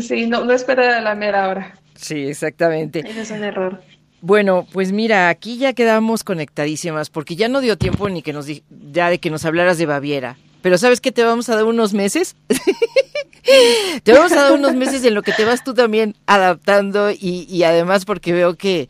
[0.00, 1.74] Sí, no, no esperar a la mera hora.
[1.94, 3.00] Sí, exactamente.
[3.00, 3.82] Ese es un error.
[4.20, 8.46] Bueno, pues mira, aquí ya quedamos conectadísimas porque ya no dio tiempo ni que nos
[8.92, 10.36] ya de que nos hablaras de Baviera.
[10.62, 12.36] Pero ¿sabes qué te vamos a dar unos meses?
[14.02, 17.46] te vamos a dar unos meses en lo que te vas tú también adaptando y,
[17.48, 18.88] y además porque veo que,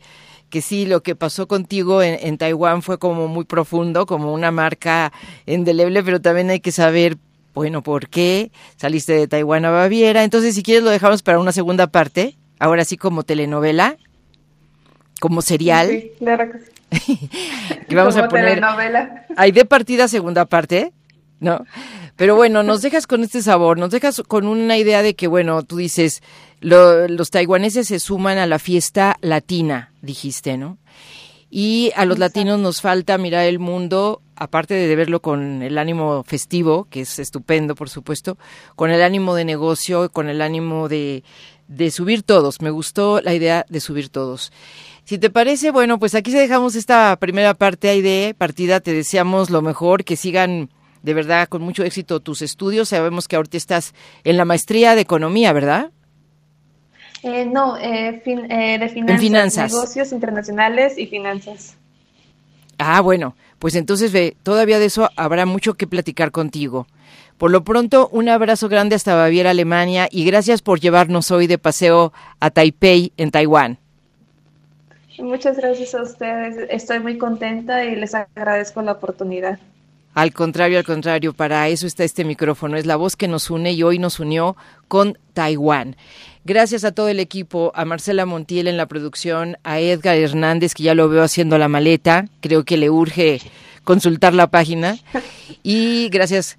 [0.49, 4.51] que sí, lo que pasó contigo en, en, Taiwán fue como muy profundo, como una
[4.51, 5.11] marca
[5.45, 7.17] indeleble, pero también hay que saber,
[7.55, 10.23] bueno, por qué saliste de Taiwán a Baviera.
[10.23, 13.97] Entonces, si quieres, lo dejamos para una segunda parte, ahora sí como telenovela,
[15.19, 15.89] como serial.
[15.89, 16.59] Sí, claro que
[16.99, 17.29] sí.
[17.95, 18.49] vamos a poner.
[18.49, 19.25] Telenovela.
[19.35, 20.93] Hay de partida segunda parte,
[21.43, 21.65] ¿no?
[22.15, 25.63] Pero bueno, nos dejas con este sabor, nos dejas con una idea de que, bueno,
[25.63, 26.21] tú dices,
[26.59, 30.77] lo, los taiwaneses se suman a la fiesta latina, dijiste, ¿no?
[31.49, 32.39] Y a los Exacto.
[32.39, 37.19] latinos nos falta mirar el mundo, aparte de verlo con el ánimo festivo, que es
[37.19, 38.37] estupendo, por supuesto,
[38.75, 41.23] con el ánimo de negocio, con el ánimo de,
[41.67, 42.61] de subir todos.
[42.61, 44.51] Me gustó la idea de subir todos.
[45.05, 48.79] Si te parece, bueno, pues aquí dejamos esta primera parte ahí de partida.
[48.79, 50.69] Te deseamos lo mejor, que sigan
[51.03, 52.89] de verdad con mucho éxito tus estudios.
[52.89, 53.93] Sabemos que ahorita estás
[54.23, 55.91] en la maestría de economía, ¿verdad?
[57.21, 59.71] Eh, no, eh, fin- eh, de finanzas, finanzas.
[59.71, 61.77] negocios internacionales y finanzas.
[62.77, 66.87] Ah, bueno, pues entonces ve, todavía de eso habrá mucho que platicar contigo.
[67.37, 71.57] Por lo pronto, un abrazo grande hasta Baviera, Alemania, y gracias por llevarnos hoy de
[71.57, 73.77] paseo a Taipei, en Taiwán.
[75.19, 76.67] Muchas gracias a ustedes.
[76.69, 79.59] Estoy muy contenta y les agradezco la oportunidad.
[80.13, 82.77] Al contrario, al contrario, para eso está este micrófono.
[82.77, 84.55] Es la voz que nos une y hoy nos unió
[84.87, 85.95] con Taiwán.
[86.45, 90.83] Gracias a todo el equipo, a Marcela Montiel en la producción, a Edgar Hernández, que
[90.83, 92.27] ya lo veo haciendo la maleta.
[92.41, 93.41] Creo que le urge
[93.83, 94.97] consultar la página.
[95.63, 96.57] Y gracias,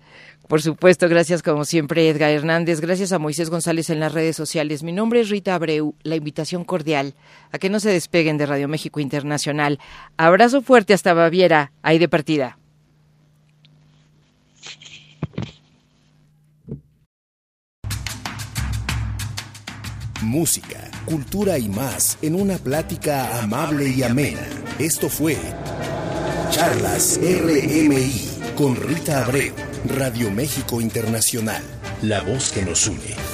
[0.48, 2.80] por supuesto, gracias como siempre, Edgar Hernández.
[2.80, 4.82] Gracias a Moisés González en las redes sociales.
[4.82, 5.94] Mi nombre es Rita Abreu.
[6.02, 7.14] La invitación cordial
[7.52, 9.78] a que no se despeguen de Radio México Internacional.
[10.16, 11.72] Abrazo fuerte hasta Baviera.
[11.82, 12.58] Ahí de partida.
[20.22, 24.46] Música, cultura y más en una plática amable y amena.
[24.78, 25.36] Esto fue
[26.50, 29.54] Charlas RMI con Rita Abreu,
[29.96, 31.62] Radio México Internacional,
[32.02, 33.33] la voz que nos une.